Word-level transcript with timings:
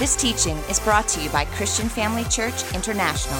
This 0.00 0.16
teaching 0.16 0.56
is 0.70 0.80
brought 0.80 1.08
to 1.08 1.20
you 1.20 1.28
by 1.28 1.44
Christian 1.44 1.86
Family 1.86 2.24
Church 2.24 2.54
International. 2.74 3.38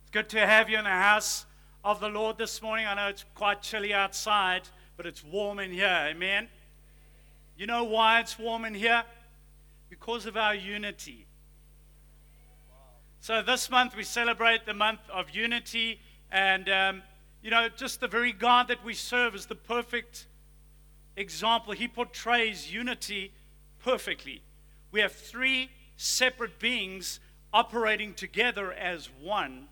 It's 0.00 0.10
good 0.10 0.30
to 0.30 0.46
have 0.46 0.70
you 0.70 0.78
in 0.78 0.84
the 0.84 0.90
house 0.90 1.44
of 1.84 2.00
the 2.00 2.08
Lord 2.08 2.38
this 2.38 2.62
morning. 2.62 2.86
I 2.86 2.94
know 2.94 3.08
it's 3.08 3.26
quite 3.34 3.60
chilly 3.60 3.92
outside, 3.92 4.62
but 4.96 5.04
it's 5.04 5.22
warm 5.22 5.58
in 5.58 5.70
here. 5.70 6.06
Amen. 6.08 6.48
You 7.58 7.66
know 7.66 7.84
why 7.84 8.20
it's 8.20 8.38
warm 8.38 8.64
in 8.64 8.72
here? 8.72 9.04
Because 9.90 10.24
of 10.24 10.38
our 10.38 10.54
unity. 10.54 11.26
So 13.20 13.42
this 13.42 13.68
month 13.68 13.94
we 13.94 14.04
celebrate 14.04 14.64
the 14.64 14.72
month 14.72 15.00
of 15.12 15.28
unity, 15.28 16.00
and 16.30 16.70
um, 16.70 17.02
you 17.42 17.50
know, 17.50 17.68
just 17.68 18.00
the 18.00 18.08
very 18.08 18.32
God 18.32 18.68
that 18.68 18.84
we 18.84 18.94
serve 18.94 19.34
is 19.34 19.46
the 19.46 19.54
perfect 19.54 20.26
example. 21.16 21.72
He 21.72 21.88
portrays 21.88 22.72
unity 22.72 23.32
perfectly. 23.82 24.42
We 24.92 25.00
have 25.00 25.12
three 25.12 25.70
separate 25.96 26.58
beings 26.58 27.20
operating 27.52 28.14
together 28.14 28.72
as 28.72 29.10
one, 29.20 29.66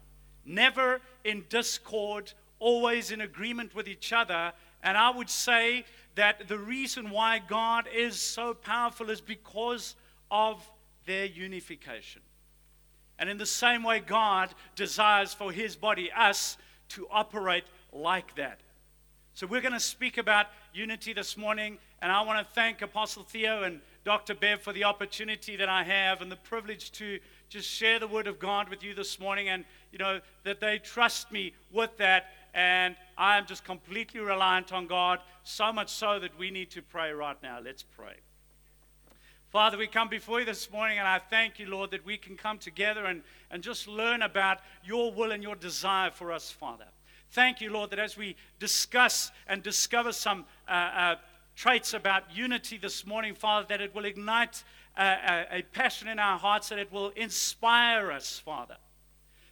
never 0.45 1.01
in 1.25 1.45
discord, 1.49 2.33
always 2.59 3.11
in 3.11 3.21
agreement 3.21 3.75
with 3.75 3.89
each 3.89 4.13
other. 4.13 4.53
And 4.83 4.97
I 4.97 5.11
would 5.11 5.31
say 5.31 5.85
that 6.17 6.49
the 6.49 6.59
reason 6.59 7.11
why 7.11 7.39
God 7.39 7.87
is 7.95 8.21
so 8.21 8.53
powerful 8.53 9.11
is 9.11 9.21
because 9.21 9.95
of 10.31 10.69
their 11.07 11.25
unification. 11.25 12.23
And 13.19 13.29
in 13.29 13.39
the 13.39 13.47
same 13.47 13.83
way, 13.83 14.01
God 14.01 14.55
desires 14.77 15.35
for 15.35 15.53
his 15.53 15.77
body, 15.77 16.11
us, 16.11 16.57
to 16.91 17.07
operate 17.11 17.65
like 17.93 18.35
that. 18.37 18.61
So, 19.35 19.47
we're 19.47 19.61
going 19.61 19.73
to 19.73 19.81
speak 19.81 20.19
about 20.19 20.47
unity 20.75 21.13
this 21.13 21.37
morning, 21.37 21.79
and 22.03 22.11
I 22.11 22.21
want 22.23 22.47
to 22.47 22.55
thank 22.55 22.83
Apostle 22.83 23.23
Theo 23.23 23.63
and 23.63 23.81
Dr. 24.05 24.35
Bev 24.35 24.61
for 24.61 24.73
the 24.73 24.85
opportunity 24.85 25.57
that 25.57 25.69
I 25.69 25.85
have 25.85 26.21
and 26.21 26.31
the 26.31 26.37
privilege 26.37 26.91
to 26.93 27.19
just 27.49 27.69
share 27.69 27.99
the 27.99 28.09
Word 28.09 28.27
of 28.27 28.39
God 28.39 28.69
with 28.69 28.83
you 28.83 28.95
this 28.95 29.19
morning, 29.21 29.49
and 29.49 29.65
you 29.93 29.99
know 29.99 30.21
that 30.45 30.61
they 30.61 30.79
trust 30.79 31.31
me 31.33 31.55
with 31.73 31.97
that, 31.99 32.27
and 32.55 32.97
I 33.17 33.39
am 33.39 33.47
just 33.47 33.65
completely 33.65 34.21
reliant 34.21 34.73
on 34.73 34.87
God, 34.87 35.21
so 35.45 35.73
much 35.73 35.91
so 35.91 36.19
that 36.19 36.39
we 36.39 36.51
need 36.51 36.71
to 36.73 36.83
pray 36.83 37.13
right 37.13 37.41
now. 37.43 37.61
Let's 37.63 37.83
pray. 37.83 38.17
Father, 39.51 39.77
we 39.77 39.89
come 39.89 40.09
before 40.09 40.39
you 40.39 40.47
this 40.47 40.71
morning, 40.71 41.01
and 41.01 41.09
I 41.09 41.19
thank 41.19 41.59
you, 41.59 41.67
Lord, 41.67 41.91
that 41.91 42.07
we 42.07 42.17
can 42.17 42.37
come 42.37 42.59
together 42.59 43.07
and, 43.07 43.23
and 43.51 43.65
just 43.65 43.89
learn 43.89 44.23
about 44.23 44.59
your 44.85 45.13
will 45.13 45.33
and 45.33 45.43
your 45.43 45.57
desire 45.57 46.13
for 46.13 46.31
us, 46.31 46.53
Father. 46.53 46.85
Thank 47.33 47.61
you, 47.61 47.73
Lord, 47.73 47.91
that 47.91 47.99
as 47.99 48.17
we 48.17 48.37
discuss 48.61 49.33
and 49.49 49.61
discover 49.61 50.13
some 50.13 50.45
uh, 50.69 50.71
uh, 50.71 51.15
traits 51.57 51.95
about 51.95 52.33
unity 52.33 52.79
this 52.79 53.05
morning, 53.05 53.35
Father, 53.35 53.67
that 53.71 53.81
it 53.81 53.93
will 53.93 54.05
ignite 54.05 54.63
uh, 54.97 55.17
a, 55.51 55.59
a 55.59 55.63
passion 55.63 56.07
in 56.07 56.21
our 56.21 56.39
hearts, 56.39 56.69
that 56.69 56.79
it 56.79 56.93
will 56.93 57.09
inspire 57.17 58.13
us, 58.13 58.39
Father. 58.39 58.77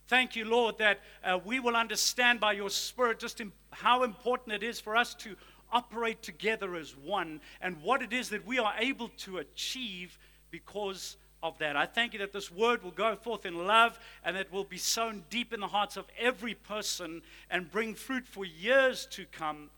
Thank 0.07 0.37
you, 0.37 0.45
Lord, 0.45 0.79
that 0.79 1.01
uh, 1.25 1.41
we 1.45 1.59
will 1.59 1.75
understand 1.75 2.39
by 2.39 2.53
your 2.53 2.71
Spirit 2.71 3.19
just 3.19 3.41
in, 3.41 3.51
how 3.73 4.05
important 4.05 4.55
it 4.55 4.63
is 4.63 4.79
for 4.79 4.97
us 4.97 5.15
to 5.17 5.35
operate 5.73 6.23
together 6.23 6.75
as 6.77 6.97
one 6.97 7.41
and 7.61 7.83
what 7.83 8.03
it 8.03 8.13
is 8.13 8.31
that 8.31 8.47
we 8.47 8.59
are 8.59 8.75
able 8.79 9.09
to 9.19 9.39
achieve 9.39 10.19
because 10.51 11.17
of 11.43 11.59
that. 11.59 11.77
I 11.77 11.87
thank 11.87 12.13
you 12.13 12.19
that 12.21 12.33
this 12.33 12.51
word 12.51 12.83
will 12.83 12.91
go 12.91 13.15
forth 13.17 13.47
in 13.47 13.67
love 13.67 13.99
and 14.25 14.37
that 14.37 14.53
will 14.53 14.65
be 14.65 14.79
sown 14.79 15.25
deep 15.31 15.53
in 15.53 15.61
the 15.61 15.69
hearts 15.69 15.97
of 15.97 16.07
every 16.19 16.55
person 16.55 17.23
and 17.51 17.71
bring 17.71 17.95
fruit 17.95 18.27
for 18.27 18.45
years 18.45 19.07
to 19.13 19.25
come. 19.27 19.71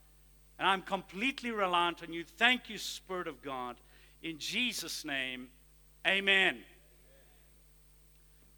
And 0.58 0.66
I'm 0.66 0.82
completely 0.82 1.50
reliant 1.50 2.02
on 2.02 2.12
you. 2.12 2.24
Thank 2.24 2.68
you, 2.68 2.78
Spirit 2.78 3.28
of 3.28 3.42
God. 3.42 3.76
In 4.22 4.38
Jesus' 4.38 5.04
name, 5.04 5.48
amen. 6.06 6.58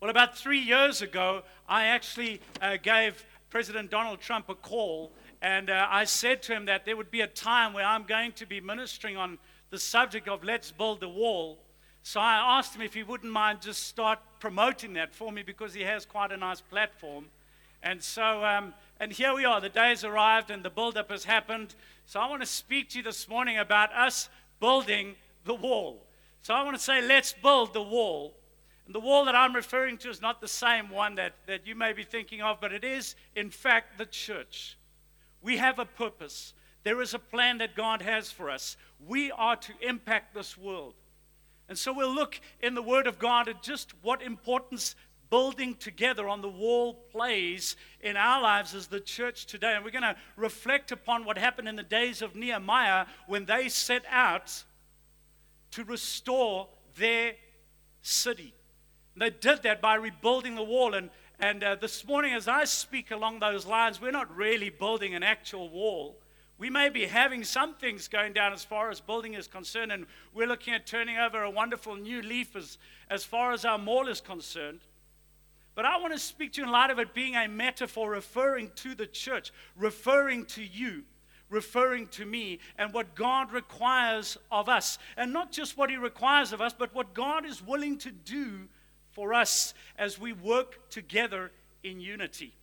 Well, 0.01 0.11
about 0.11 0.37
three 0.37 0.59
years 0.59 1.01
ago, 1.01 1.43
I 1.69 1.87
actually 1.87 2.41
uh, 2.61 2.77
gave 2.83 3.25
President 3.51 3.91
Donald 3.91 4.21
Trump 4.21 4.49
a 4.49 4.55
call, 4.57 5.13
and 5.43 5.71
uh, 5.71 5.89
I 5.91 6.05
said 6.05 6.41
to 6.45 6.53
him 6.53 6.67
that 6.67 6.85
there 6.85 6.97
would 6.97 7.11
be 7.11 7.21
a 7.21 7.27
time 7.27 7.73
where 7.73 7.85
I'm 7.85 8.05
going 8.05 8.31
to 8.33 8.47
be 8.47 8.61
ministering 8.61 9.17
on 9.17 9.39
the 9.71 9.79
subject 9.79 10.29
of 10.29 10.45
let's 10.45 10.71
build 10.71 11.03
a 11.03 11.09
wall. 11.09 11.59
So 12.05 12.21
I 12.21 12.59
asked 12.59 12.77
him 12.77 12.83
if 12.83 12.95
he 12.95 13.03
wouldn't 13.03 13.33
mind 13.33 13.61
just 13.61 13.89
start 13.89 14.21
promoting 14.39 14.93
that 14.93 15.13
for 15.13 15.33
me 15.33 15.43
because 15.43 15.75
he 15.75 15.83
has 15.83 16.07
quite 16.07 16.31
a 16.31 16.37
nice 16.37 16.61
platform. 16.61 17.27
And 17.83 18.01
so, 18.01 18.45
um, 18.45 18.73
and 19.01 19.11
here 19.11 19.35
we 19.35 19.45
are. 19.45 19.61
The 19.61 19.69
day's 19.69 20.05
arrived 20.05 20.53
and 20.53 20.65
the 20.65 20.71
build-up 20.71 21.11
has 21.11 21.25
happened. 21.25 21.75
So 22.07 22.21
I 22.21 22.29
want 22.31 22.43
to 22.43 22.47
speak 22.47 22.91
to 22.91 22.99
you 22.99 23.05
this 23.05 23.29
morning 23.29 23.59
about 23.59 23.93
us 23.93 24.29
building 24.61 25.17
the 25.45 25.55
wall. 25.55 26.07
So 26.43 26.55
I 26.55 26.63
want 26.63 26.77
to 26.77 26.83
say, 26.83 27.03
let's 27.03 27.33
build 27.33 27.75
the 27.75 27.83
wall. 27.83 28.33
And 28.87 28.95
the 28.95 29.01
wall 29.01 29.25
that 29.25 29.35
I'm 29.35 29.57
referring 29.57 29.99
to 29.99 30.09
is 30.09 30.23
not 30.23 30.41
the 30.41 30.47
same 30.47 30.89
one 30.89 31.17
that, 31.17 31.33
that 31.49 31.67
you 31.67 31.75
may 31.75 31.93
be 31.93 32.05
thinking 32.05 32.43
of, 32.43 32.61
but 32.61 32.73
it 32.73 32.85
is, 32.85 33.17
in 33.35 33.51
fact, 33.51 33.99
the 33.99 34.07
church. 34.07 34.77
We 35.43 35.59
have 35.59 35.79
a 35.79 35.85
purpose. 35.85 36.55
There 36.85 37.01
is 37.01 37.15
a 37.15 37.19
plan 37.19 37.59
that 37.59 37.77
God 37.77 38.03
has 38.03 38.31
for 38.31 38.51
us. 38.51 38.77
We 39.07 39.31
are 39.31 39.57
to 39.57 39.73
impact 39.81 40.35
this 40.35 40.57
world. 40.57 40.95
And 41.69 41.79
so 41.79 41.93
we'll 41.93 42.15
look 42.15 42.41
in 42.61 42.75
the 42.75 42.83
Word 42.83 43.07
of 43.07 43.19
God 43.19 43.49
at 43.49 43.63
just 43.63 43.93
what 44.03 44.23
importance 44.23 44.95
building 45.31 45.75
together 45.77 46.29
on 46.29 46.43
the 46.43 46.49
wall 46.49 46.93
plays 47.11 47.77
in 48.03 48.19
our 48.19 48.43
lives 48.43 48.75
as 48.75 48.89
the 48.89 49.01
church 49.01 49.47
today. 49.47 49.73
And 49.75 49.83
we're 49.83 49.91
going 49.91 50.03
to 50.03 50.17
reflect 50.37 50.93
upon 50.93 51.25
what 51.25 51.39
happened 51.39 51.69
in 51.69 51.77
the 51.77 51.83
days 51.83 52.21
of 52.21 52.37
Nehemiah 52.37 53.07
when 53.27 53.47
they 53.47 53.71
set 53.71 54.03
out 54.11 54.65
to 55.71 55.85
restore 55.85 56.69
their 56.97 57.33
city. 58.03 58.53
And 59.15 59.23
they 59.23 59.31
did 59.31 59.63
that 59.63 59.81
by 59.81 59.95
rebuilding 59.95 60.55
the 60.55 60.63
wall. 60.63 60.93
And, 60.93 61.09
and 61.43 61.65
uh, 61.65 61.75
this 61.75 62.07
morning, 62.07 62.35
as 62.35 62.47
I 62.47 62.63
speak 62.63 63.11
along 63.11 63.41
those 63.41 63.67
lines, 63.67 64.01
we're 64.01 64.13
not 64.13 64.35
really 64.35 64.71
building 64.71 65.17
an 65.17 65.25
actual 65.25 65.69
wall. 65.69 66.21
We 66.57 66.71
may 66.71 66.89
be 66.89 67.05
having 67.05 67.43
some 67.43 67.75
things 67.75 68.07
going 68.07 68.33
down 68.33 68.53
as 68.53 68.63
far 68.63 68.91
as 68.91 69.01
building 69.01 69.35
is 69.35 69.49
concerned, 69.49 69.91
and 69.91 70.07
we're 70.33 70.47
looking 70.47 70.73
at 70.73 70.87
turning 70.87 71.19
over 71.19 71.43
a 71.43 71.51
wonderful 71.51 71.97
new 71.97 72.23
leaf 72.23 72.55
as, 72.55 72.79
as 73.11 73.25
far 73.25 73.51
as 73.51 73.65
our 73.65 73.77
mall 73.77 74.07
is 74.07 74.21
concerned. 74.21 74.83
But 75.75 75.85
I 75.85 75.99
want 75.99 76.13
to 76.13 76.19
speak 76.21 76.53
to 76.53 76.61
you 76.61 76.67
in 76.67 76.73
light 76.73 76.91
of 76.91 77.01
it 77.01 77.13
being 77.13 77.35
a 77.35 77.49
metaphor 77.49 78.09
referring 78.09 78.71
to 78.77 78.95
the 78.95 79.09
church, 79.09 79.53
referring 79.77 80.45
to 80.47 80.63
you, 80.63 81.03
referring 81.51 82.07
to 82.09 82.25
me, 82.25 82.61
and 82.79 82.95
what 82.95 83.17
God 83.17 83.51
requires 83.51 84.39
of 84.53 84.69
us. 84.69 84.97
And 85.17 85.33
not 85.33 85.51
just 85.51 85.77
what 85.77 85.91
He 85.91 85.97
requires 85.97 86.53
of 86.53 86.61
us, 86.61 86.73
but 86.73 86.95
what 86.95 87.15
God 87.15 87.45
is 87.45 87.61
willing 87.61 87.99
to 87.99 88.13
do 88.13 88.69
for 89.13 89.35
us 89.35 89.75
as 89.99 90.19
we 90.19 90.33
work 90.33 90.89
together 90.91 91.51
in 91.83 92.01
unity. 92.01 92.55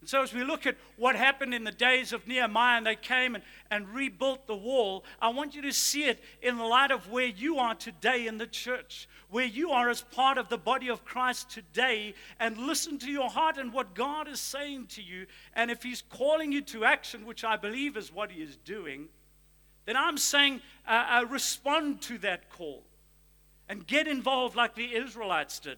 And 0.00 0.08
so, 0.08 0.22
as 0.22 0.32
we 0.32 0.44
look 0.44 0.66
at 0.66 0.76
what 0.96 1.14
happened 1.14 1.52
in 1.52 1.64
the 1.64 1.70
days 1.70 2.14
of 2.14 2.26
Nehemiah 2.26 2.78
and 2.78 2.86
they 2.86 2.96
came 2.96 3.34
and, 3.34 3.44
and 3.70 3.86
rebuilt 3.90 4.46
the 4.46 4.56
wall, 4.56 5.04
I 5.20 5.28
want 5.28 5.54
you 5.54 5.60
to 5.62 5.72
see 5.72 6.04
it 6.04 6.24
in 6.40 6.56
the 6.56 6.64
light 6.64 6.90
of 6.90 7.10
where 7.10 7.26
you 7.26 7.58
are 7.58 7.74
today 7.74 8.26
in 8.26 8.38
the 8.38 8.46
church, 8.46 9.08
where 9.28 9.44
you 9.44 9.72
are 9.72 9.90
as 9.90 10.00
part 10.00 10.38
of 10.38 10.48
the 10.48 10.56
body 10.56 10.88
of 10.88 11.04
Christ 11.04 11.50
today, 11.50 12.14
and 12.38 12.56
listen 12.56 12.98
to 13.00 13.10
your 13.10 13.28
heart 13.28 13.58
and 13.58 13.74
what 13.74 13.94
God 13.94 14.26
is 14.26 14.40
saying 14.40 14.86
to 14.88 15.02
you. 15.02 15.26
And 15.54 15.70
if 15.70 15.82
He's 15.82 16.02
calling 16.08 16.50
you 16.50 16.62
to 16.62 16.86
action, 16.86 17.26
which 17.26 17.44
I 17.44 17.58
believe 17.58 17.98
is 17.98 18.10
what 18.10 18.30
He 18.30 18.42
is 18.42 18.56
doing, 18.56 19.08
then 19.84 19.98
I'm 19.98 20.16
saying 20.16 20.62
uh, 20.88 21.20
uh, 21.20 21.26
respond 21.26 22.00
to 22.02 22.16
that 22.18 22.48
call 22.48 22.84
and 23.68 23.86
get 23.86 24.08
involved 24.08 24.56
like 24.56 24.74
the 24.74 24.94
Israelites 24.94 25.58
did 25.58 25.76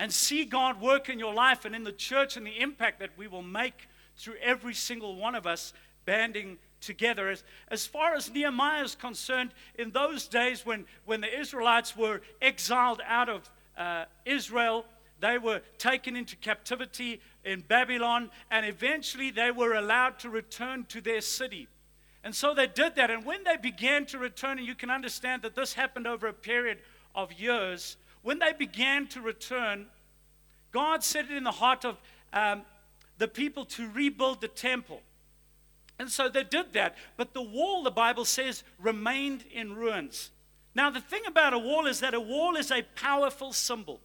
and 0.00 0.10
see 0.10 0.46
God 0.46 0.80
work 0.80 1.10
in 1.10 1.18
your 1.18 1.34
life 1.34 1.66
and 1.66 1.76
in 1.76 1.84
the 1.84 1.92
church 1.92 2.38
and 2.38 2.46
the 2.46 2.58
impact 2.58 3.00
that 3.00 3.10
we 3.18 3.28
will 3.28 3.42
make 3.42 3.86
through 4.16 4.36
every 4.40 4.72
single 4.72 5.14
one 5.14 5.34
of 5.34 5.46
us 5.46 5.74
banding 6.06 6.56
together. 6.80 7.28
As, 7.28 7.44
as 7.68 7.86
far 7.86 8.14
as 8.14 8.32
Nehemiah 8.32 8.82
is 8.82 8.94
concerned, 8.94 9.50
in 9.78 9.90
those 9.90 10.26
days 10.26 10.64
when, 10.64 10.86
when 11.04 11.20
the 11.20 11.38
Israelites 11.38 11.94
were 11.98 12.22
exiled 12.40 13.02
out 13.06 13.28
of 13.28 13.50
uh, 13.76 14.06
Israel, 14.24 14.86
they 15.20 15.36
were 15.36 15.60
taken 15.76 16.16
into 16.16 16.34
captivity 16.36 17.20
in 17.44 17.60
Babylon, 17.60 18.30
and 18.50 18.64
eventually 18.64 19.30
they 19.30 19.50
were 19.50 19.74
allowed 19.74 20.18
to 20.20 20.30
return 20.30 20.86
to 20.88 21.02
their 21.02 21.20
city. 21.20 21.68
And 22.24 22.34
so 22.34 22.54
they 22.54 22.66
did 22.66 22.94
that. 22.94 23.10
And 23.10 23.26
when 23.26 23.44
they 23.44 23.58
began 23.58 24.06
to 24.06 24.18
return, 24.18 24.56
and 24.56 24.66
you 24.66 24.74
can 24.74 24.88
understand 24.88 25.42
that 25.42 25.54
this 25.54 25.74
happened 25.74 26.06
over 26.06 26.26
a 26.26 26.32
period 26.32 26.78
of 27.14 27.34
years, 27.34 27.98
when 28.22 28.38
they 28.38 28.52
began 28.52 29.06
to 29.08 29.20
return, 29.20 29.86
God 30.72 31.02
set 31.02 31.26
it 31.26 31.36
in 31.36 31.44
the 31.44 31.50
heart 31.50 31.84
of 31.84 31.96
um, 32.32 32.62
the 33.18 33.28
people 33.28 33.64
to 33.66 33.88
rebuild 33.88 34.40
the 34.40 34.48
temple. 34.48 35.02
And 35.98 36.10
so 36.10 36.28
they 36.28 36.44
did 36.44 36.72
that. 36.72 36.96
But 37.16 37.34
the 37.34 37.42
wall, 37.42 37.82
the 37.82 37.90
Bible 37.90 38.24
says, 38.24 38.64
remained 38.78 39.44
in 39.52 39.74
ruins. 39.74 40.30
Now, 40.74 40.88
the 40.88 41.00
thing 41.00 41.22
about 41.26 41.52
a 41.52 41.58
wall 41.58 41.86
is 41.86 42.00
that 42.00 42.14
a 42.14 42.20
wall 42.20 42.56
is 42.56 42.70
a 42.70 42.82
powerful 42.94 43.52
symbol. 43.52 44.00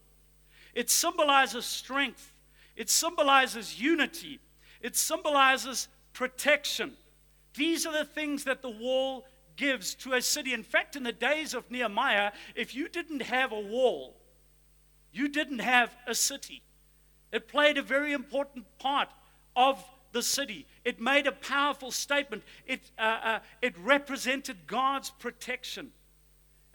It 0.74 0.90
symbolizes 0.90 1.64
strength, 1.64 2.32
it 2.76 2.90
symbolizes 2.90 3.80
unity, 3.80 4.40
it 4.82 4.94
symbolizes 4.94 5.88
protection. 6.12 6.92
These 7.54 7.86
are 7.86 7.94
the 7.94 8.04
things 8.04 8.44
that 8.44 8.60
the 8.60 8.68
wall 8.68 9.26
gives 9.56 9.94
to 9.94 10.12
a 10.12 10.20
city. 10.20 10.52
In 10.52 10.62
fact, 10.62 10.94
in 10.96 11.02
the 11.02 11.12
days 11.12 11.54
of 11.54 11.70
Nehemiah, 11.70 12.32
if 12.54 12.74
you 12.74 12.88
didn't 12.88 13.22
have 13.22 13.52
a 13.52 13.60
wall, 13.60 14.14
you 15.16 15.28
didn't 15.28 15.60
have 15.60 15.96
a 16.06 16.14
city. 16.14 16.62
It 17.32 17.48
played 17.48 17.78
a 17.78 17.82
very 17.82 18.12
important 18.12 18.66
part 18.78 19.08
of 19.54 19.82
the 20.12 20.22
city. 20.22 20.66
It 20.84 21.00
made 21.00 21.26
a 21.26 21.32
powerful 21.32 21.90
statement. 21.90 22.42
It, 22.66 22.90
uh, 22.98 23.18
uh, 23.22 23.38
it 23.62 23.74
represented 23.78 24.66
God's 24.66 25.10
protection. 25.10 25.90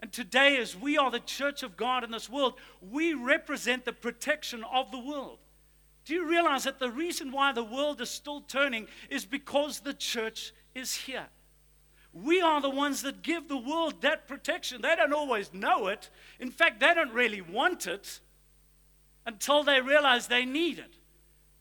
And 0.00 0.12
today, 0.12 0.56
as 0.56 0.76
we 0.76 0.98
are 0.98 1.10
the 1.10 1.20
church 1.20 1.62
of 1.62 1.76
God 1.76 2.02
in 2.02 2.10
this 2.10 2.28
world, 2.28 2.54
we 2.80 3.14
represent 3.14 3.84
the 3.84 3.92
protection 3.92 4.64
of 4.64 4.90
the 4.90 4.98
world. 4.98 5.38
Do 6.04 6.14
you 6.14 6.28
realize 6.28 6.64
that 6.64 6.80
the 6.80 6.90
reason 6.90 7.30
why 7.30 7.52
the 7.52 7.62
world 7.62 8.00
is 8.00 8.10
still 8.10 8.40
turning 8.40 8.88
is 9.08 9.24
because 9.24 9.80
the 9.80 9.94
church 9.94 10.52
is 10.74 10.92
here? 10.94 11.26
We 12.12 12.40
are 12.40 12.60
the 12.60 12.68
ones 12.68 13.02
that 13.02 13.22
give 13.22 13.48
the 13.48 13.56
world 13.56 14.02
that 14.02 14.26
protection. 14.26 14.82
They 14.82 14.96
don't 14.96 15.12
always 15.12 15.54
know 15.54 15.86
it. 15.86 16.10
In 16.40 16.50
fact, 16.50 16.80
they 16.80 16.92
don't 16.92 17.12
really 17.12 17.40
want 17.40 17.86
it 17.86 18.20
until 19.26 19.62
they 19.62 19.80
realize 19.80 20.26
they 20.26 20.44
need 20.44 20.78
it. 20.78 20.94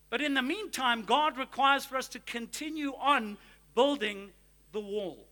But 0.09 0.21
in 0.21 0.33
the 0.33 0.41
meantime, 0.41 1.03
God 1.03 1.37
requires 1.37 1.85
for 1.85 1.95
us 1.95 2.07
to 2.09 2.19
continue 2.19 2.93
on 2.99 3.37
building 3.75 4.31
the 4.71 4.79
wall. 4.79 5.25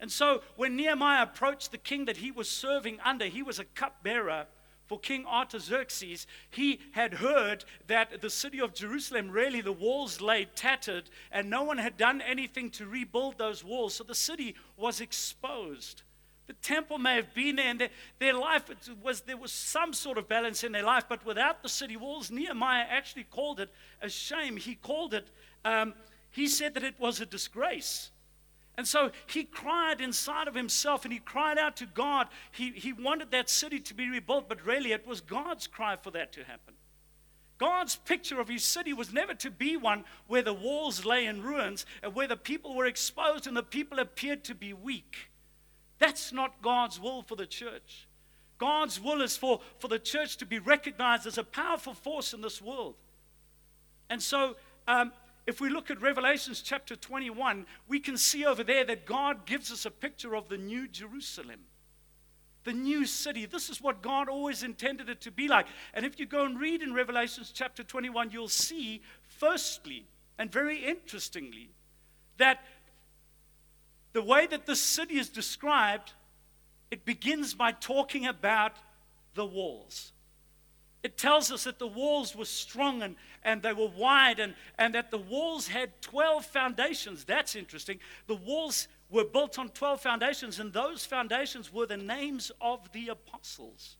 And 0.00 0.12
so 0.12 0.42
when 0.56 0.76
Nehemiah 0.76 1.22
approached 1.22 1.72
the 1.72 1.78
king 1.78 2.04
that 2.04 2.18
he 2.18 2.30
was 2.30 2.48
serving 2.48 2.98
under, 3.04 3.26
he 3.26 3.42
was 3.42 3.58
a 3.58 3.64
cupbearer 3.64 4.46
for 4.86 4.98
King 4.98 5.26
Artaxerxes. 5.26 6.26
He 6.50 6.80
had 6.92 7.14
heard 7.14 7.64
that 7.88 8.20
the 8.20 8.30
city 8.30 8.60
of 8.60 8.74
Jerusalem, 8.74 9.30
really, 9.30 9.60
the 9.60 9.72
walls 9.72 10.20
lay 10.20 10.46
tattered, 10.46 11.10
and 11.30 11.50
no 11.50 11.62
one 11.62 11.78
had 11.78 11.96
done 11.96 12.20
anything 12.20 12.70
to 12.72 12.86
rebuild 12.86 13.38
those 13.38 13.62
walls. 13.62 13.94
So 13.94 14.04
the 14.04 14.14
city 14.14 14.54
was 14.76 15.00
exposed. 15.00 16.02
The 16.48 16.54
temple 16.54 16.96
may 16.96 17.14
have 17.16 17.34
been 17.34 17.56
there, 17.56 17.68
and 17.68 17.78
their, 17.78 17.90
their 18.18 18.32
life 18.32 18.64
was 19.02 19.20
there 19.20 19.36
was 19.36 19.52
some 19.52 19.92
sort 19.92 20.16
of 20.16 20.28
balance 20.28 20.64
in 20.64 20.72
their 20.72 20.82
life, 20.82 21.04
but 21.06 21.24
without 21.24 21.62
the 21.62 21.68
city 21.68 21.96
walls, 21.96 22.30
Nehemiah 22.30 22.86
actually 22.88 23.24
called 23.24 23.60
it 23.60 23.70
a 24.00 24.08
shame. 24.08 24.56
He 24.56 24.74
called 24.74 25.12
it, 25.12 25.30
um, 25.66 25.92
he 26.30 26.48
said 26.48 26.72
that 26.74 26.82
it 26.82 26.98
was 26.98 27.20
a 27.20 27.26
disgrace. 27.26 28.10
And 28.78 28.88
so 28.88 29.10
he 29.26 29.44
cried 29.44 30.00
inside 30.00 30.48
of 30.48 30.54
himself 30.54 31.04
and 31.04 31.12
he 31.12 31.18
cried 31.18 31.58
out 31.58 31.76
to 31.78 31.86
God. 31.86 32.28
He, 32.52 32.70
he 32.70 32.92
wanted 32.92 33.32
that 33.32 33.50
city 33.50 33.80
to 33.80 33.92
be 33.92 34.08
rebuilt, 34.08 34.48
but 34.48 34.64
really 34.64 34.92
it 34.92 35.06
was 35.06 35.20
God's 35.20 35.66
cry 35.66 35.96
for 35.96 36.12
that 36.12 36.32
to 36.32 36.44
happen. 36.44 36.74
God's 37.58 37.96
picture 37.96 38.40
of 38.40 38.48
his 38.48 38.64
city 38.64 38.92
was 38.92 39.12
never 39.12 39.34
to 39.34 39.50
be 39.50 39.76
one 39.76 40.04
where 40.28 40.42
the 40.42 40.54
walls 40.54 41.04
lay 41.04 41.26
in 41.26 41.42
ruins 41.42 41.84
and 42.04 42.14
where 42.14 42.28
the 42.28 42.36
people 42.36 42.74
were 42.74 42.86
exposed 42.86 43.48
and 43.48 43.56
the 43.56 43.64
people 43.64 43.98
appeared 43.98 44.44
to 44.44 44.54
be 44.54 44.72
weak. 44.72 45.27
That's 45.98 46.32
not 46.32 46.62
God's 46.62 47.00
will 47.00 47.22
for 47.22 47.36
the 47.36 47.46
church. 47.46 48.08
God's 48.58 49.00
will 49.00 49.22
is 49.22 49.36
for, 49.36 49.60
for 49.78 49.88
the 49.88 49.98
church 49.98 50.36
to 50.38 50.46
be 50.46 50.58
recognized 50.58 51.26
as 51.26 51.38
a 51.38 51.44
powerful 51.44 51.94
force 51.94 52.32
in 52.32 52.40
this 52.40 52.60
world. 52.60 52.96
And 54.10 54.22
so, 54.22 54.56
um, 54.86 55.12
if 55.46 55.60
we 55.60 55.70
look 55.70 55.90
at 55.90 56.02
Revelations 56.02 56.60
chapter 56.60 56.94
21, 56.94 57.66
we 57.86 58.00
can 58.00 58.16
see 58.16 58.44
over 58.44 58.62
there 58.62 58.84
that 58.84 59.06
God 59.06 59.46
gives 59.46 59.72
us 59.72 59.86
a 59.86 59.90
picture 59.90 60.34
of 60.36 60.48
the 60.48 60.58
new 60.58 60.88
Jerusalem, 60.88 61.60
the 62.64 62.72
new 62.72 63.06
city. 63.06 63.46
This 63.46 63.70
is 63.70 63.80
what 63.80 64.02
God 64.02 64.28
always 64.28 64.62
intended 64.62 65.08
it 65.08 65.20
to 65.22 65.30
be 65.30 65.48
like. 65.48 65.66
And 65.94 66.04
if 66.04 66.20
you 66.20 66.26
go 66.26 66.44
and 66.44 66.60
read 66.60 66.82
in 66.82 66.92
Revelations 66.92 67.52
chapter 67.54 67.82
21, 67.82 68.30
you'll 68.30 68.48
see, 68.48 69.00
firstly, 69.26 70.06
and 70.38 70.52
very 70.52 70.84
interestingly, 70.84 71.70
that 72.36 72.60
the 74.12 74.22
way 74.22 74.46
that 74.46 74.66
this 74.66 74.80
city 74.80 75.18
is 75.18 75.28
described, 75.28 76.12
it 76.90 77.04
begins 77.04 77.54
by 77.54 77.72
talking 77.72 78.26
about 78.26 78.72
the 79.34 79.44
walls. 79.44 80.12
It 81.02 81.16
tells 81.16 81.52
us 81.52 81.64
that 81.64 81.78
the 81.78 81.86
walls 81.86 82.34
were 82.34 82.44
strong 82.44 83.02
and, 83.02 83.14
and 83.44 83.62
they 83.62 83.72
were 83.72 83.88
wide, 83.88 84.40
and, 84.40 84.54
and 84.78 84.94
that 84.94 85.10
the 85.10 85.18
walls 85.18 85.68
had 85.68 86.02
12 86.02 86.44
foundations. 86.44 87.24
That's 87.24 87.54
interesting. 87.54 88.00
The 88.26 88.34
walls 88.34 88.88
were 89.08 89.24
built 89.24 89.58
on 89.58 89.68
12 89.68 90.00
foundations, 90.00 90.58
and 90.58 90.72
those 90.72 91.04
foundations 91.04 91.72
were 91.72 91.86
the 91.86 91.96
names 91.96 92.50
of 92.60 92.90
the 92.92 93.08
apostles. 93.08 93.96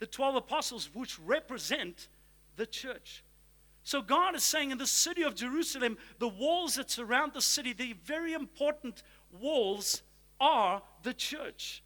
The 0.00 0.06
12 0.06 0.36
apostles, 0.36 0.90
which 0.92 1.18
represent 1.20 2.08
the 2.56 2.66
church. 2.66 3.22
So 3.90 4.00
God 4.00 4.36
is 4.36 4.44
saying 4.44 4.70
in 4.70 4.78
the 4.78 4.86
city 4.86 5.24
of 5.24 5.34
Jerusalem, 5.34 5.98
the 6.20 6.28
walls 6.28 6.76
that 6.76 6.92
surround 6.92 7.32
the 7.32 7.42
city, 7.42 7.72
the 7.72 7.96
very 8.04 8.34
important 8.34 9.02
walls 9.40 10.02
are 10.40 10.80
the 11.02 11.12
church. 11.12 11.82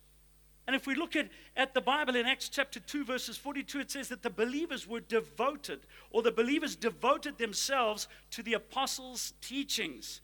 And 0.67 0.77
if 0.77 0.87
we 0.87 0.97
look 0.97 1.17
at, 1.17 1.31
at 1.56 1.73
the 1.73 1.81
Bible 1.81 2.15
in 2.15 2.27
Acts 2.27 2.51
chapter 2.51 2.79
2, 2.79 3.06
verses 3.06 3.39
42, 3.39 3.81
it 3.81 3.91
says 3.91 4.09
that 4.09 4.23
the 4.23 4.29
believers 4.29 4.87
were 4.87 5.01
devoted, 5.01 5.87
or 6.11 6.21
the 6.21 6.31
believers 6.31 6.77
devoted 6.77 7.39
themselves 7.39 8.07
to 8.33 8.43
the 8.43 8.53
apostles' 8.53 9.33
teachings. 9.41 10.21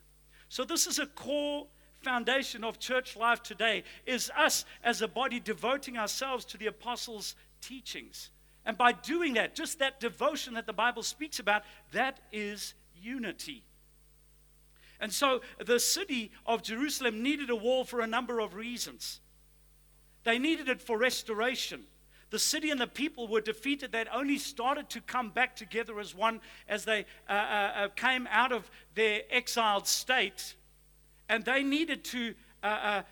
So 0.50 0.64
this 0.64 0.86
is 0.86 0.98
a 0.98 1.06
core 1.06 1.66
foundation 2.02 2.62
of 2.62 2.78
church 2.78 3.16
life 3.16 3.42
today, 3.42 3.84
is 4.04 4.30
us 4.36 4.66
as 4.84 5.00
a 5.00 5.08
body 5.08 5.40
devoting 5.40 5.96
ourselves 5.96 6.44
to 6.44 6.58
the 6.58 6.66
apostles' 6.66 7.36
teachings. 7.62 8.28
And 8.64 8.76
by 8.76 8.92
doing 8.92 9.34
that, 9.34 9.54
just 9.54 9.78
that 9.78 10.00
devotion 10.00 10.54
that 10.54 10.66
the 10.66 10.72
Bible 10.72 11.02
speaks 11.02 11.38
about, 11.38 11.62
that 11.92 12.20
is 12.30 12.74
unity. 12.94 13.64
And 15.00 15.12
so 15.12 15.40
the 15.64 15.80
city 15.80 16.30
of 16.44 16.62
Jerusalem 16.62 17.22
needed 17.22 17.48
a 17.48 17.56
wall 17.56 17.84
for 17.84 18.00
a 18.00 18.06
number 18.06 18.38
of 18.38 18.54
reasons. 18.54 19.20
They 20.24 20.38
needed 20.38 20.68
it 20.68 20.82
for 20.82 20.98
restoration. 20.98 21.84
The 22.28 22.38
city 22.38 22.70
and 22.70 22.80
the 22.80 22.86
people 22.86 23.26
were 23.26 23.40
defeated. 23.40 23.90
They'd 23.90 24.08
only 24.12 24.38
started 24.38 24.88
to 24.90 25.00
come 25.00 25.30
back 25.30 25.56
together 25.56 25.98
as 25.98 26.14
one 26.14 26.40
as 26.68 26.84
they 26.84 27.06
uh, 27.28 27.32
uh, 27.32 27.72
uh 27.76 27.88
came 27.96 28.28
out 28.30 28.52
of 28.52 28.70
their 28.94 29.22
exiled 29.30 29.88
state. 29.88 30.54
And 31.28 31.44
they 31.44 31.62
needed 31.62 32.04
to 32.04 32.34
uh, 32.62 32.66
uh, 32.66 33.02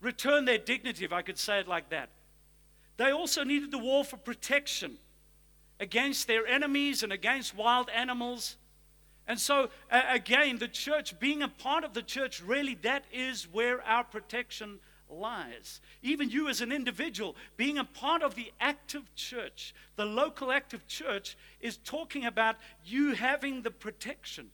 return 0.00 0.44
their 0.44 0.58
dignity, 0.58 1.04
if 1.04 1.12
I 1.12 1.22
could 1.22 1.38
say 1.38 1.58
it 1.58 1.68
like 1.68 1.90
that. 1.90 2.08
They 2.96 3.10
also 3.10 3.44
needed 3.44 3.70
the 3.70 3.78
wall 3.78 4.04
for 4.04 4.16
protection 4.16 4.98
against 5.80 6.26
their 6.26 6.46
enemies 6.46 7.02
and 7.02 7.12
against 7.12 7.56
wild 7.56 7.90
animals. 7.90 8.56
And 9.26 9.38
so, 9.38 9.70
uh, 9.90 10.02
again, 10.08 10.58
the 10.58 10.68
church, 10.68 11.18
being 11.18 11.42
a 11.42 11.48
part 11.48 11.84
of 11.84 11.94
the 11.94 12.02
church, 12.02 12.42
really, 12.42 12.74
that 12.82 13.04
is 13.12 13.44
where 13.50 13.82
our 13.82 14.04
protection 14.04 14.78
lies. 15.08 15.80
Even 16.02 16.30
you, 16.30 16.48
as 16.48 16.60
an 16.60 16.72
individual, 16.72 17.34
being 17.56 17.78
a 17.78 17.84
part 17.84 18.22
of 18.22 18.34
the 18.34 18.52
active 18.60 19.14
church, 19.14 19.74
the 19.96 20.04
local 20.04 20.52
active 20.52 20.86
church, 20.86 21.36
is 21.60 21.78
talking 21.78 22.24
about 22.26 22.56
you 22.84 23.14
having 23.14 23.62
the 23.62 23.70
protection. 23.70 24.50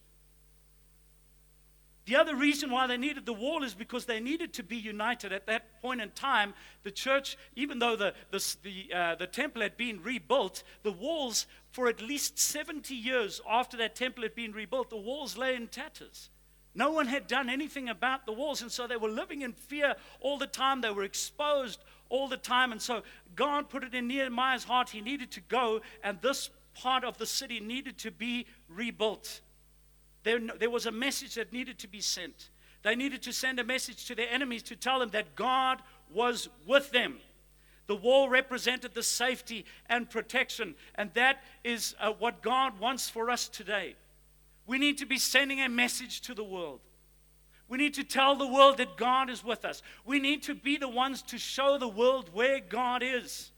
The 2.07 2.17
other 2.17 2.35
reason 2.35 2.71
why 2.71 2.87
they 2.87 2.97
needed 2.97 3.27
the 3.27 3.33
wall 3.33 3.63
is 3.63 3.75
because 3.75 4.07
they 4.07 4.21
needed 4.21 4.55
to 4.55 4.63
be 4.63 4.77
united. 4.77 5.33
At 5.33 5.47
that 5.47 5.81
point 5.83 6.01
in 6.01 6.11
time, 6.11 6.55
the 6.83 6.91
church, 6.91 7.37
even 7.55 7.79
though 7.79 7.95
the, 7.95 8.15
the, 8.31 8.57
the, 8.63 8.95
uh, 8.95 9.15
the 9.17 9.27
temple 9.27 9.63
had 9.63 9.77
been 9.77 10.03
rebuilt, 10.03 10.63
the 10.83 10.93
walls, 10.93 11.47
for 11.73 11.89
at 11.89 12.01
least 12.01 12.39
70 12.39 12.95
years 12.95 13.41
after 13.49 13.77
that 13.77 13.95
temple 13.95 14.23
had 14.23 14.35
been 14.35 14.53
rebuilt, 14.53 14.91
the 14.91 14.97
walls 14.97 15.37
lay 15.37 15.55
in 15.55 15.69
tatters. 15.69 16.31
No 16.75 16.91
one 16.91 17.07
had 17.07 17.27
done 17.27 17.49
anything 17.49 17.89
about 17.89 18.27
the 18.27 18.33
walls, 18.33 18.63
and 18.63 18.71
so 18.71 18.87
they 18.87 18.97
were 18.97 19.09
living 19.09 19.43
in 19.43 19.53
fear 19.53 19.97
all 20.21 20.39
the 20.39 20.47
time. 20.47 20.81
They 20.81 20.91
were 20.91 21.03
exposed 21.03 21.85
all 22.09 22.29
the 22.29 22.37
time, 22.37 22.73
and 22.73 22.81
so 22.81 23.03
God 23.35 23.69
put 23.69 23.85
it 23.85 23.95
in 23.95 24.09
Nehemiah's 24.09 24.65
heart. 24.65 24.91
He 24.91 25.01
needed 25.01 25.33
to 25.33 25.41
go, 25.41 25.81
and 26.03 26.21
this 26.23 26.51
part 26.75 27.05
of 27.05 27.19
the 27.19 27.27
city 27.27 27.61
needed 27.61 27.99
to 27.99 28.11
be 28.11 28.47
rebuilt. 28.69 29.41
There, 30.23 30.41
there 30.59 30.71
was 30.71 30.87
a 30.87 30.93
message 30.93 31.35
that 31.35 31.53
needed 31.53 31.79
to 31.79 31.89
be 31.89 32.01
sent. 32.01 32.51
They 32.83 32.95
needed 32.95 33.23
to 33.23 33.33
send 33.33 33.59
a 33.59 33.65
message 33.65 34.07
to 34.07 34.15
their 34.15 34.29
enemies 34.31 34.63
to 34.65 34.77
tell 34.77 34.99
them 34.99 35.11
that 35.11 35.35
God 35.37 35.83
was 36.13 36.49
with 36.67 36.91
them. 36.91 37.19
The 37.87 37.97
wall 37.97 38.29
represented 38.29 38.95
the 38.95 39.03
safety 39.03 39.65
and 39.89 40.09
protection, 40.09 40.77
and 40.95 41.13
that 41.15 41.43
is 41.65 41.95
uh, 42.01 42.13
what 42.19 42.43
God 42.43 42.79
wants 42.79 43.11
for 43.11 43.31
us 43.31 43.49
today. 43.49 43.97
We 44.67 44.79
need 44.79 44.99
to 44.99 45.07
be 45.07 45.19
sending 45.19 45.61
a 45.61 45.69
message 45.69 46.21
to 46.23 46.35
the 46.35 46.45
world. 46.45 46.81
We 47.69 47.79
need 47.79 47.95
to 47.95 48.05
tell 48.05 48.37
the 48.37 48.47
world 48.47 48.79
that 48.79 48.97
God 48.97 49.31
is 49.31 49.45
with 49.45 49.65
us. 49.65 49.83
We 50.05 50.21
need 50.21 50.43
to 50.45 50.55
be 50.55 50.77
the 50.77 50.89
ones 50.89 51.23
to 51.23 51.39
show 51.39 51.79
the 51.79 51.89
world 51.89 52.31
where 52.33 52.61
God 52.61 53.03
is. 53.03 53.51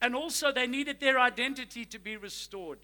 And 0.00 0.14
also, 0.14 0.52
they 0.52 0.66
needed 0.66 1.00
their 1.00 1.18
identity 1.18 1.84
to 1.86 1.98
be 1.98 2.16
restored. 2.16 2.78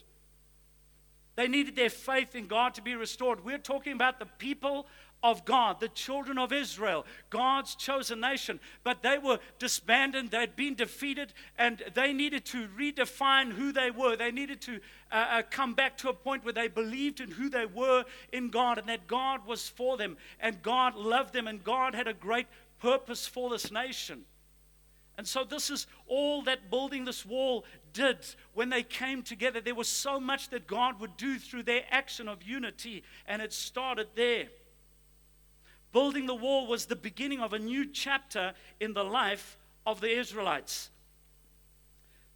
They 1.36 1.48
needed 1.48 1.76
their 1.76 1.90
faith 1.90 2.34
in 2.34 2.46
God 2.46 2.74
to 2.74 2.82
be 2.82 2.94
restored. 2.94 3.44
We're 3.44 3.58
talking 3.58 3.92
about 3.92 4.18
the 4.18 4.26
people 4.26 4.86
of 5.24 5.46
God, 5.46 5.80
the 5.80 5.88
children 5.88 6.36
of 6.36 6.52
Israel, 6.52 7.06
God's 7.30 7.74
chosen 7.74 8.20
nation. 8.20 8.60
But 8.84 9.02
they 9.02 9.16
were 9.16 9.38
disbanded, 9.58 10.30
they'd 10.30 10.54
been 10.54 10.74
defeated, 10.74 11.32
and 11.56 11.82
they 11.94 12.12
needed 12.12 12.44
to 12.46 12.68
redefine 12.68 13.52
who 13.52 13.72
they 13.72 13.90
were. 13.90 14.16
They 14.16 14.30
needed 14.30 14.60
to 14.62 14.80
uh, 15.10 15.14
uh, 15.14 15.42
come 15.50 15.72
back 15.72 15.96
to 15.98 16.10
a 16.10 16.14
point 16.14 16.44
where 16.44 16.52
they 16.52 16.68
believed 16.68 17.20
in 17.20 17.30
who 17.30 17.48
they 17.48 17.64
were 17.64 18.04
in 18.32 18.50
God 18.50 18.76
and 18.76 18.86
that 18.90 19.06
God 19.06 19.46
was 19.46 19.66
for 19.66 19.96
them, 19.96 20.18
and 20.40 20.62
God 20.62 20.94
loved 20.94 21.32
them, 21.32 21.48
and 21.48 21.64
God 21.64 21.94
had 21.94 22.06
a 22.06 22.14
great 22.14 22.46
purpose 22.78 23.26
for 23.26 23.48
this 23.48 23.72
nation. 23.72 24.26
And 25.16 25.26
so, 25.26 25.44
this 25.44 25.70
is 25.70 25.86
all 26.06 26.42
that 26.42 26.70
building 26.70 27.04
this 27.04 27.24
wall 27.24 27.64
did 27.92 28.18
when 28.52 28.68
they 28.68 28.82
came 28.82 29.22
together. 29.22 29.60
There 29.60 29.74
was 29.74 29.88
so 29.88 30.18
much 30.18 30.50
that 30.50 30.66
God 30.66 30.98
would 31.00 31.16
do 31.16 31.38
through 31.38 31.62
their 31.62 31.84
action 31.90 32.28
of 32.28 32.42
unity, 32.42 33.04
and 33.26 33.40
it 33.40 33.52
started 33.52 34.08
there. 34.16 34.48
Building 35.92 36.26
the 36.26 36.34
wall 36.34 36.66
was 36.66 36.86
the 36.86 36.96
beginning 36.96 37.40
of 37.40 37.52
a 37.52 37.58
new 37.58 37.86
chapter 37.86 38.54
in 38.80 38.94
the 38.94 39.04
life 39.04 39.56
of 39.86 40.00
the 40.00 40.10
Israelites. 40.10 40.90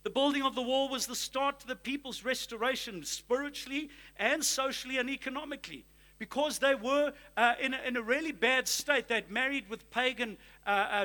The 0.05 0.11
building 0.11 0.43
of 0.43 0.55
the 0.55 0.63
wall 0.63 0.89
was 0.89 1.07
the 1.07 1.17
start 1.17 1.61
to 1.61 1.67
the 1.67 1.77
people's 1.77 2.25
restoration, 2.25 3.05
spiritually 3.05 3.91
and 4.17 4.45
socially 4.45 4.97
and 4.99 5.11
economically, 5.11 5.85
because 6.19 6.61
they 6.61 6.75
were 6.75 7.13
uh, 7.37 7.55
in, 7.61 7.75
a, 7.75 7.81
in, 7.87 7.97
a, 7.97 8.03
really 8.03 8.33
bad 8.33 8.69
state. 8.69 9.09
They'd 9.09 9.31
married 9.31 9.69
with 9.69 9.91
pagan 9.91 10.39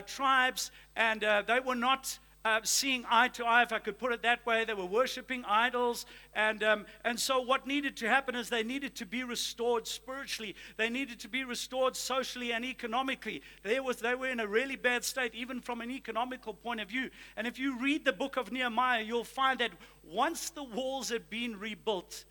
tribes, 0.02 0.72
and 0.96 1.24
uh, 1.24 1.44
they 1.46 1.60
were 1.60 1.76
not 1.76 2.20
uh, 2.46 2.60
seeing 2.64 3.06
eye 3.10 3.30
to 3.30 3.46
eye, 3.46 3.64
if 3.64 3.72
I 3.72 3.80
could 3.80 3.98
put 3.98 4.12
it 4.12 4.22
that 4.24 4.46
way. 4.46 4.66
They 4.66 4.74
were 4.74 4.86
worshiping 4.86 5.46
idols. 5.48 6.06
And, 6.36 6.62
um, 6.64 6.86
and 7.06 7.18
so, 7.18 7.40
what 7.40 7.66
needed 7.66 7.96
to 7.98 8.10
happen 8.10 8.36
is 8.36 8.50
they 8.50 8.64
needed 8.64 8.96
to 8.96 9.06
be 9.06 9.24
restored 9.24 9.88
spiritually, 9.88 10.56
they 10.78 10.90
needed 10.90 11.20
to 11.22 11.30
be 11.30 11.44
restored 11.44 11.96
socially 11.96 12.52
and 12.52 12.66
economically. 12.66 13.42
They, 13.64 13.80
was, 13.80 13.98
they 13.98 14.16
were 14.16 14.28
in 14.28 14.40
a 14.40 14.48
really 14.48 14.76
bad 14.76 15.04
state, 15.04 15.34
even 15.34 15.62
from 15.62 15.82
an 15.82 15.92
economical 15.92 16.54
point 16.54 16.82
of 16.82 16.90
view. 16.90 17.10
And 17.38 17.48
if 17.48 17.58
you 17.58 17.80
read 17.80 18.04
the 18.04 18.14
book 18.14 18.36
of 18.36 18.52
Nehemiah, 18.52 19.04
you'll 19.04 19.24
find 19.24 19.60
that 19.60 19.72
once 20.04 20.50
the 20.50 20.64
walls 20.64 21.10
had 21.10 21.30
been 21.30 21.58
rebuilt, 21.58 22.26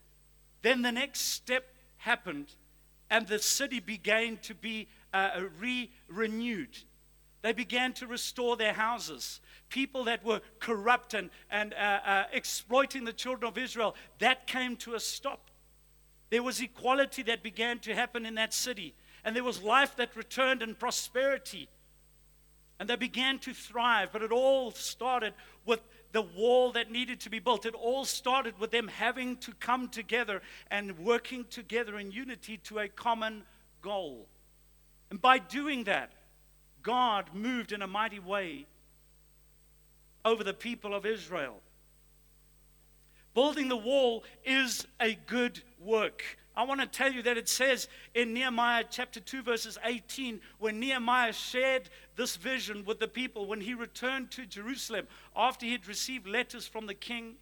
then 0.61 0.83
the 0.83 0.93
next 0.93 1.21
step 1.21 1.65
happened, 1.97 2.55
and 3.09 3.27
the 3.27 3.39
city 3.39 3.81
began 3.81 4.37
to 4.39 4.55
be 4.55 4.89
uh, 5.15 5.31
re 5.59 5.91
renewed. 6.09 6.77
They 7.43 7.53
began 7.53 7.93
to 7.95 8.07
restore 8.07 8.57
their 8.57 8.73
houses 8.73 9.41
people 9.73 10.05
that 10.05 10.23
were 10.23 10.41
corrupt 10.61 11.15
and, 11.15 11.31
and 11.51 11.73
uh, 11.73 11.99
uh, 12.05 12.25
exploiting 12.31 13.05
the 13.05 13.13
children 13.13 13.49
of 13.51 13.57
Israel, 13.57 13.97
that 14.19 14.47
came 14.47 14.77
to 14.77 14.95
a 14.95 15.01
stop. 15.01 15.51
There 16.29 16.43
was 16.43 16.61
equality 16.61 17.23
that 17.25 17.43
began 17.43 17.79
to 17.81 17.95
happen 17.95 18.27
in 18.27 18.35
that 18.35 18.53
city, 18.53 18.95
and 19.25 19.35
there 19.35 19.43
was 19.43 19.63
life 19.63 19.97
that 19.97 20.15
returned 20.15 20.63
and 20.63 20.79
prosperity. 20.79 21.69
And 22.79 22.89
they 22.89 22.97
began 22.97 23.39
to 23.41 23.55
thrive, 23.55 24.11
but 24.13 24.23
it 24.23 24.31
all 24.31 24.73
started 24.73 25.33
with 25.65 25.81
the 26.13 26.23
wall 26.23 26.73
that 26.73 26.91
needed 26.91 27.21
to 27.21 27.31
be 27.31 27.39
built. 27.39 27.65
It 27.65 27.75
all 27.75 28.05
started 28.05 28.59
with 28.59 28.71
them 28.73 28.89
having 28.89 29.37
to 29.39 29.53
come 29.55 29.89
together 29.89 30.43
and 30.71 30.99
working 30.99 31.47
together 31.49 31.99
in 31.99 32.11
unity 32.11 32.59
to 32.65 32.81
a 32.81 32.89
common 32.89 33.45
goal. 33.81 34.27
And 35.11 35.21
by 35.21 35.39
doing 35.39 35.85
that, 35.85 36.11
God 36.83 37.31
moved 37.33 37.73
in 37.73 37.83
a 37.83 37.87
mighty 37.87 38.19
way 38.19 38.67
over 40.25 40.45
the 40.45 40.55
people 40.55 40.95
of 40.95 41.07
Israel. 41.07 41.61
Building 43.35 43.69
the 43.69 43.77
wall 43.77 44.25
is 44.45 44.87
a 45.01 45.15
good 45.27 45.63
work. 45.81 46.23
I 46.55 46.65
want 46.65 46.81
to 46.81 46.87
tell 46.87 47.11
you 47.11 47.23
that 47.23 47.39
it 47.39 47.49
says 47.49 47.89
in 48.15 48.35
Nehemiah 48.35 48.85
chapter 48.89 49.21
2, 49.21 49.43
verses 49.43 49.79
18, 49.83 50.39
when 50.59 50.79
Nehemiah 50.79 51.33
shared 51.33 51.89
this 52.15 52.37
vision 52.37 52.85
with 52.85 53.01
the 53.01 53.09
people, 53.09 53.47
when 53.47 53.63
he 53.63 53.73
returned 53.73 54.31
to 54.33 54.45
Jerusalem 54.45 55.07
after 55.35 55.65
he 55.65 55.73
had 55.73 55.89
received 55.89 56.27
letters 56.27 56.67
from 56.67 56.87
the 56.87 56.95
king 56.95 57.37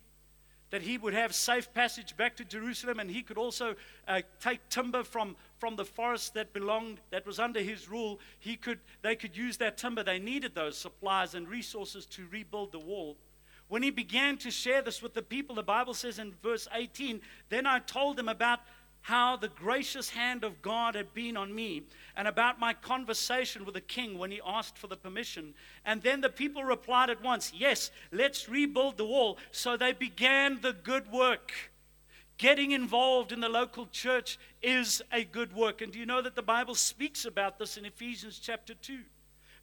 that 0.70 0.82
he 0.82 0.96
would 0.96 1.14
have 1.14 1.34
safe 1.34 1.72
passage 1.74 2.16
back 2.16 2.36
to 2.36 2.44
Jerusalem, 2.44 3.00
and 3.00 3.10
he 3.10 3.22
could 3.22 3.38
also 3.38 3.74
uh, 4.06 4.20
take 4.40 4.60
timber 4.68 5.02
from, 5.02 5.34
from 5.60 5.76
the 5.76 5.84
forest 5.84 6.34
that 6.34 6.52
belonged, 6.52 7.00
that 7.10 7.26
was 7.26 7.38
under 7.38 7.60
his 7.60 7.88
rule. 7.88 8.18
He 8.38 8.56
could, 8.56 8.80
they 9.02 9.14
could 9.14 9.36
use 9.36 9.58
that 9.58 9.76
timber. 9.76 10.02
They 10.02 10.18
needed 10.18 10.54
those 10.54 10.78
supplies 10.78 11.34
and 11.34 11.46
resources 11.46 12.06
to 12.06 12.26
rebuild 12.30 12.72
the 12.72 12.78
wall. 12.78 13.16
When 13.68 13.82
he 13.84 13.90
began 13.90 14.36
to 14.38 14.50
share 14.50 14.82
this 14.82 15.00
with 15.00 15.14
the 15.14 15.22
people, 15.22 15.54
the 15.54 15.62
Bible 15.62 15.94
says 15.94 16.18
in 16.18 16.32
verse 16.42 16.66
18, 16.74 17.20
then 17.50 17.66
I 17.66 17.78
told 17.78 18.16
them 18.16 18.28
about 18.28 18.60
how 19.02 19.36
the 19.36 19.48
gracious 19.48 20.10
hand 20.10 20.44
of 20.44 20.60
God 20.60 20.94
had 20.94 21.14
been 21.14 21.36
on 21.36 21.54
me 21.54 21.84
and 22.16 22.28
about 22.28 22.58
my 22.58 22.74
conversation 22.74 23.64
with 23.64 23.74
the 23.74 23.80
king 23.80 24.18
when 24.18 24.30
he 24.30 24.40
asked 24.44 24.76
for 24.76 24.88
the 24.88 24.96
permission. 24.96 25.54
And 25.84 26.02
then 26.02 26.20
the 26.20 26.28
people 26.28 26.64
replied 26.64 27.10
at 27.10 27.22
once, 27.22 27.52
Yes, 27.54 27.90
let's 28.12 28.48
rebuild 28.48 28.96
the 28.98 29.06
wall. 29.06 29.38
So 29.52 29.76
they 29.76 29.92
began 29.92 30.60
the 30.60 30.72
good 30.72 31.10
work. 31.10 31.52
Getting 32.40 32.70
involved 32.70 33.32
in 33.32 33.40
the 33.40 33.50
local 33.50 33.84
church 33.92 34.38
is 34.62 35.02
a 35.12 35.24
good 35.24 35.52
work. 35.52 35.82
And 35.82 35.92
do 35.92 35.98
you 35.98 36.06
know 36.06 36.22
that 36.22 36.34
the 36.34 36.40
Bible 36.40 36.74
speaks 36.74 37.26
about 37.26 37.58
this 37.58 37.76
in 37.76 37.84
Ephesians 37.84 38.40
chapter 38.42 38.72
2? 38.72 39.00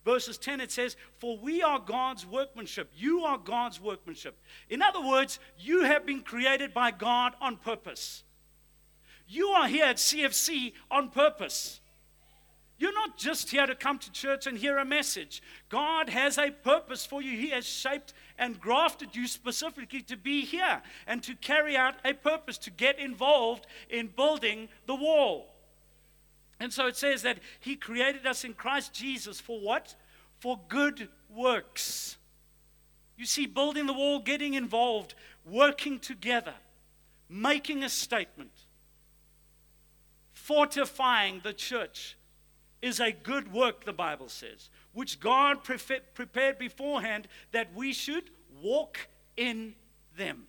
Verses 0.06 0.38
10, 0.38 0.62
it 0.62 0.72
says, 0.72 0.96
For 1.18 1.40
we 1.40 1.64
are 1.64 1.80
God's 1.80 2.24
workmanship. 2.24 2.92
You 2.96 3.22
are 3.22 3.40
God's 3.40 3.82
workmanship. 3.82 4.38
In 4.70 4.84
other 4.84 5.02
words, 5.02 5.40
you 5.58 5.86
have 5.86 6.06
been 6.06 6.22
created 6.22 6.72
by 6.72 6.92
God 6.92 7.34
on 7.42 7.58
purpose. 7.58 8.24
You 9.28 9.48
are 9.48 9.68
here 9.68 9.86
at 9.86 9.96
CFC 9.96 10.74
on 10.92 11.10
purpose. 11.10 11.82
You're 12.78 12.94
not 12.94 13.18
just 13.18 13.50
here 13.50 13.66
to 13.66 13.74
come 13.74 13.98
to 13.98 14.12
church 14.12 14.46
and 14.46 14.56
hear 14.56 14.78
a 14.78 14.86
message. 14.86 15.42
God 15.70 16.10
has 16.10 16.38
a 16.38 16.52
purpose 16.52 17.08
for 17.08 17.24
you. 17.24 17.36
He 17.36 17.50
has 17.50 17.66
shaped 17.66 18.14
and 18.38 18.60
grafted 18.60 19.16
you 19.16 19.28
specifically 19.28 20.02
to 20.02 20.18
be 20.18 20.42
here 20.42 20.82
and 21.06 21.24
to 21.24 21.36
carry 21.36 21.76
out 21.76 21.96
a 22.06 22.14
purpose, 22.14 22.58
to 22.60 22.72
get 22.72 23.00
involved 23.00 23.66
in 23.90 24.08
building 24.08 24.70
the 24.86 24.96
wall. 24.96 25.54
And 26.60 26.74
so 26.74 26.88
it 26.88 26.98
says 26.98 27.22
that 27.24 27.40
He 27.60 27.76
created 27.76 28.26
us 28.26 28.44
in 28.44 28.54
Christ 28.54 28.94
Jesus 28.94 29.40
for 29.40 29.60
what? 29.60 29.96
For 30.40 30.60
good 30.68 31.10
works. 31.30 32.18
You 33.18 33.26
see, 33.26 33.48
building 33.48 33.88
the 33.88 33.94
wall, 33.94 34.20
getting 34.20 34.54
involved, 34.54 35.16
working 35.46 36.00
together, 36.00 36.54
making 37.30 37.84
a 37.84 37.90
statement 37.90 38.52
fortifying 40.48 41.42
the 41.44 41.52
church 41.52 42.16
is 42.82 43.02
a 43.02 43.12
good 43.12 43.52
work, 43.52 43.84
the 43.84 43.92
Bible 43.92 44.30
says, 44.30 44.70
which 44.98 45.20
God 45.20 45.64
pre- 45.64 45.78
prepared 46.16 46.58
beforehand 46.58 47.28
that 47.52 47.72
we 47.76 47.94
should 47.94 48.32
walk 48.64 48.98
in 49.36 49.76
them. 50.18 50.48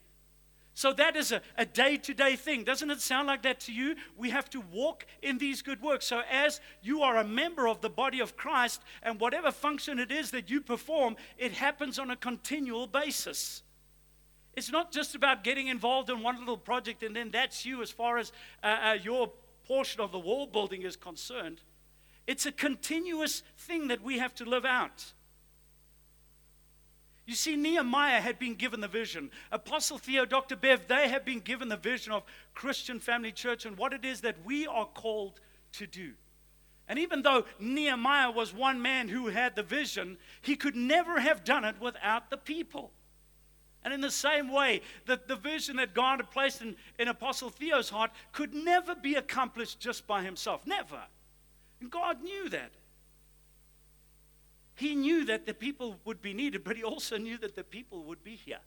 So 0.73 0.95
that 0.95 1.17
is 1.17 1.35
a 1.59 1.67
day 1.67 1.99
to 1.99 2.14
day 2.14 2.35
thing. 2.35 2.64
Doesn't 2.64 2.90
it 2.90 3.02
sound 3.02 3.26
like 3.26 3.43
that 3.43 3.61
to 3.61 3.75
you? 3.75 3.97
We 4.17 4.31
have 4.31 4.49
to 4.50 4.62
walk 4.73 5.05
in 5.21 5.37
these 5.37 5.61
good 5.61 5.83
works. 5.83 6.07
So, 6.07 6.23
as 6.31 6.62
you 6.81 7.02
are 7.02 7.19
a 7.19 7.25
member 7.25 7.69
of 7.69 7.83
the 7.83 7.90
body 7.90 8.21
of 8.21 8.38
Christ, 8.38 8.81
and 9.02 9.21
whatever 9.21 9.50
function 9.52 9.99
it 9.99 10.11
is 10.11 10.31
that 10.31 10.49
you 10.49 10.62
perform, 10.62 11.17
it 11.37 11.52
happens 11.52 11.99
on 11.99 12.11
a 12.11 12.17
continual 12.17 12.87
basis. 12.87 13.62
It's 14.55 14.73
not 14.73 14.93
just 14.93 15.14
about 15.14 15.45
getting 15.45 15.67
involved 15.67 16.09
in 16.09 16.23
one 16.23 16.38
little 16.38 16.57
project 16.57 17.02
and 17.02 17.14
then 17.14 17.31
that's 17.31 17.67
you 17.67 17.83
as 17.83 17.90
far 17.90 18.17
as 18.17 18.33
uh, 18.62 18.67
uh, 18.67 18.97
your 19.02 19.31
portion 19.67 20.00
of 20.00 20.11
the 20.11 20.19
wall 20.19 20.47
building 20.47 20.83
is 20.83 20.97
concerned. 20.97 21.61
It's 22.28 22.44
a 22.44 22.52
continuous 22.52 23.42
thing 23.56 23.88
that 23.88 24.02
we 24.02 24.18
have 24.18 24.35
to 24.35 24.44
live 24.44 24.66
out. 24.66 25.14
You 27.26 27.35
see, 27.35 27.56
Nehemiah 27.56 28.20
had 28.20 28.38
been 28.38 28.54
given 28.54 28.80
the 28.80 28.88
vision. 28.88 29.30
Apostle 29.50 29.97
Theo, 29.97 30.26
Dr. 30.26 30.54
Bev, 30.54 30.87
they 30.88 31.08
have 31.08 31.25
been 31.25 31.40
given 31.40 31.70
the 31.70 31.76
vision 31.78 32.12
of 32.12 32.25
Christian 32.52 33.00
Family 33.00 33.32
Church 33.32 33.64
and 33.64 33.78
what 33.78 33.94
it 33.94 34.04
is 34.04 34.20
that 34.20 34.37
we 34.44 34.66
are 34.66 34.85
called 34.85 35.40
to 35.73 35.87
do. 35.87 36.12
And 36.87 36.99
even 36.99 37.23
though 37.23 37.47
Nehemiah 37.58 38.30
was 38.30 38.52
one 38.52 38.82
man 38.82 39.08
who 39.08 39.28
had 39.28 39.56
the 39.56 39.62
vision, 39.62 40.18
he 40.42 40.54
could 40.54 40.76
never 40.76 41.20
have 41.20 41.44
done 41.44 41.64
it 41.64 41.80
without 41.80 42.28
the 42.28 42.37
people. 42.37 42.92
And 43.85 43.94
in 43.94 44.02
the 44.02 44.11
same 44.11 44.52
way, 44.52 44.82
the, 45.06 45.18
the 45.26 45.37
vision 45.37 45.76
that 45.76 45.94
God 45.94 46.18
had 46.18 46.30
placed 46.30 46.61
in, 46.61 46.76
in 46.99 47.08
Apostle 47.08 47.49
Theo's 47.49 47.88
heart 47.88 48.11
could 48.32 48.52
never 48.52 48.94
be 48.94 49.14
accomplished 49.14 49.80
just 49.80 50.06
by 50.06 50.23
himself. 50.23 50.66
Never. 50.66 51.00
And 51.80 51.90
God 51.90 52.23
knew 52.23 52.49
that. 52.49 52.73
He 54.75 54.94
knew 54.94 55.25
that 55.25 55.44
the 55.44 55.54
people 55.54 55.97
would 56.04 56.23
be 56.23 56.32
needed, 56.32 56.62
but 56.62 56.76
he 56.76 56.85
also 56.85 57.18
knew 57.18 57.37
that 57.38 57.56
the 57.56 57.64
people 57.64 58.04
would 58.04 58.23
be 58.23 58.37
here. 58.37 58.61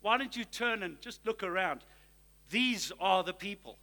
Why 0.00 0.16
don't 0.16 0.34
you 0.34 0.44
turn 0.44 0.82
and 0.82 1.00
just 1.00 1.26
look 1.26 1.42
around? 1.42 1.80
These 2.50 2.92
are 2.98 3.22
the 3.22 3.34
people. 3.34 3.78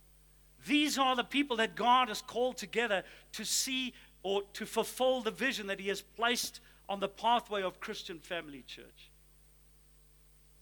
These 0.65 0.97
are 0.97 1.15
the 1.15 1.23
people 1.23 1.57
that 1.57 1.75
God 1.75 2.07
has 2.07 2.21
called 2.21 2.57
together 2.57 3.03
to 3.33 3.45
see 3.45 3.93
or 4.23 4.41
to 4.53 4.65
fulfill 4.65 5.21
the 5.21 5.29
vision 5.29 5.67
that 5.67 5.79
He 5.79 5.89
has 5.89 6.01
placed 6.01 6.61
on 6.89 6.99
the 6.99 7.07
pathway 7.07 7.61
of 7.61 7.79
Christian 7.79 8.19
Family 8.19 8.63
Church. 8.65 9.11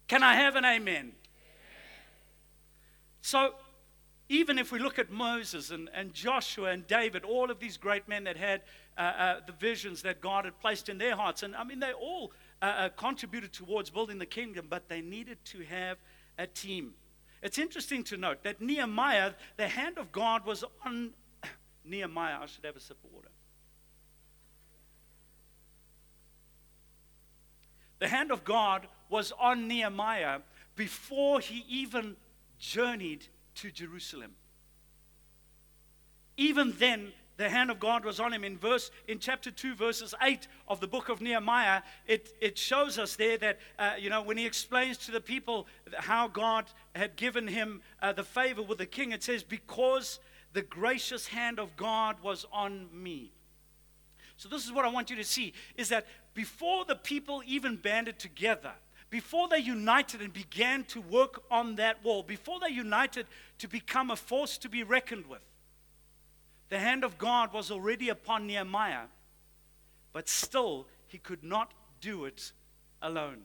Can 0.08 0.22
I 0.22 0.36
have 0.36 0.56
an 0.56 0.66
amen? 0.66 1.14
So, 3.22 3.54
even 4.30 4.58
if 4.58 4.72
we 4.72 4.80
look 4.80 4.98
at 4.98 5.12
Moses 5.12 5.70
and, 5.70 5.90
and 5.94 6.14
Joshua 6.14 6.70
and 6.70 6.88
David, 6.88 7.24
all 7.24 7.52
of 7.52 7.60
these 7.60 7.78
great 7.78 8.08
men 8.08 8.24
that 8.24 8.38
had 8.38 8.62
uh, 8.98 9.02
uh, 9.02 9.36
the 9.46 9.54
visions 9.54 10.02
that 10.04 10.22
God 10.22 10.46
had 10.46 10.60
placed 10.60 10.90
in 10.90 10.98
their 10.98 11.16
hearts, 11.16 11.44
and 11.44 11.56
I 11.56 11.64
mean, 11.64 11.80
they 11.80 11.94
all 11.94 12.32
uh, 12.62 12.66
uh, 12.66 12.90
contributed 12.90 13.52
towards 13.52 13.90
building 13.90 14.20
the 14.20 14.26
kingdom, 14.26 14.68
but 14.70 14.88
they 14.88 15.02
needed 15.02 15.38
to 15.46 15.64
have 15.64 15.98
a 16.38 16.48
team. 16.48 16.94
It's 17.42 17.58
interesting 17.58 18.04
to 18.06 18.18
note 18.18 18.44
that 18.44 18.62
Nehemiah, 18.62 19.34
the 19.58 19.68
hand 19.68 19.98
of 19.98 20.12
God 20.12 20.46
was 20.46 20.64
on 20.86 21.12
Nehemiah. 21.86 22.38
I 22.42 22.46
should 22.46 22.64
have 22.66 22.78
a 22.78 22.80
sip 22.80 22.98
of 23.04 23.12
water. 23.12 23.28
The 28.00 28.08
hand 28.08 28.32
of 28.32 28.44
God 28.44 28.88
was 29.10 29.34
on 29.40 29.68
Nehemiah 29.68 30.40
before 30.76 31.40
he 31.40 31.66
even 31.68 32.16
journeyed 32.60 33.26
to 33.56 33.72
Jerusalem. 33.72 34.36
Even 36.38 36.74
then, 36.80 37.12
the 37.38 37.50
hand 37.50 37.72
of 37.72 37.80
God 37.80 38.06
was 38.06 38.20
on 38.20 38.32
him. 38.32 38.44
In 38.44 38.58
verse, 38.58 38.92
in 39.08 39.20
chapter 39.20 39.50
two, 39.50 39.74
verses 39.74 40.14
eight 40.22 40.48
of 40.68 40.80
the 40.80 40.88
book 40.88 41.10
of 41.10 41.22
Nehemiah, 41.22 41.82
it, 42.08 42.34
it 42.40 42.58
shows 42.58 43.00
us 43.00 43.16
there 43.16 43.38
that 43.40 43.60
uh, 43.80 43.94
you 44.00 44.10
know 44.10 44.22
when 44.22 44.38
he 44.38 44.46
explains 44.46 44.98
to 45.00 45.12
the 45.12 45.22
people 45.22 45.68
how 45.96 46.28
God 46.28 46.66
had 46.96 47.16
given 47.16 47.48
him 47.48 47.82
uh, 48.02 48.14
the 48.14 48.24
favor 48.24 48.62
with 48.62 48.78
the 48.78 48.86
king, 48.86 49.12
it 49.12 49.24
says, 49.24 49.44
"Because 49.44 50.20
the 50.54 50.62
gracious 50.62 51.28
hand 51.28 51.60
of 51.60 51.76
God 51.76 52.18
was 52.22 52.46
on 52.52 52.88
me." 52.94 53.32
So 54.38 54.48
this 54.48 54.66
is 54.66 54.72
what 54.72 54.86
I 54.86 54.90
want 54.90 55.10
you 55.10 55.16
to 55.16 55.24
see: 55.24 55.54
is 55.76 55.90
that 55.90 56.06
before 56.34 56.86
the 56.86 56.96
people 56.96 57.42
even 57.46 57.78
banded 57.78 58.20
together, 58.20 58.74
before 59.14 59.48
they 59.48 59.60
united 59.60 60.22
and 60.22 60.34
began 60.34 60.84
to 60.86 61.00
work 61.00 61.44
on 61.52 61.76
that 61.76 62.04
wall, 62.04 62.24
before 62.24 62.60
they 62.60 62.74
united 62.74 63.28
to 63.60 63.68
become 63.68 64.10
a 64.10 64.16
force 64.16 64.58
to 64.58 64.68
be 64.68 64.82
reckoned 64.82 65.28
with 65.28 65.44
the 66.70 66.80
hand 66.80 67.04
of 67.04 67.20
God 67.20 67.54
was 67.54 67.70
already 67.70 68.10
upon 68.10 68.48
Nehemiah, 68.48 69.06
but 70.14 70.28
still 70.28 70.88
he 71.06 71.20
could 71.20 71.44
not 71.44 71.76
do 72.02 72.26
it 72.26 72.54
alone. 73.04 73.42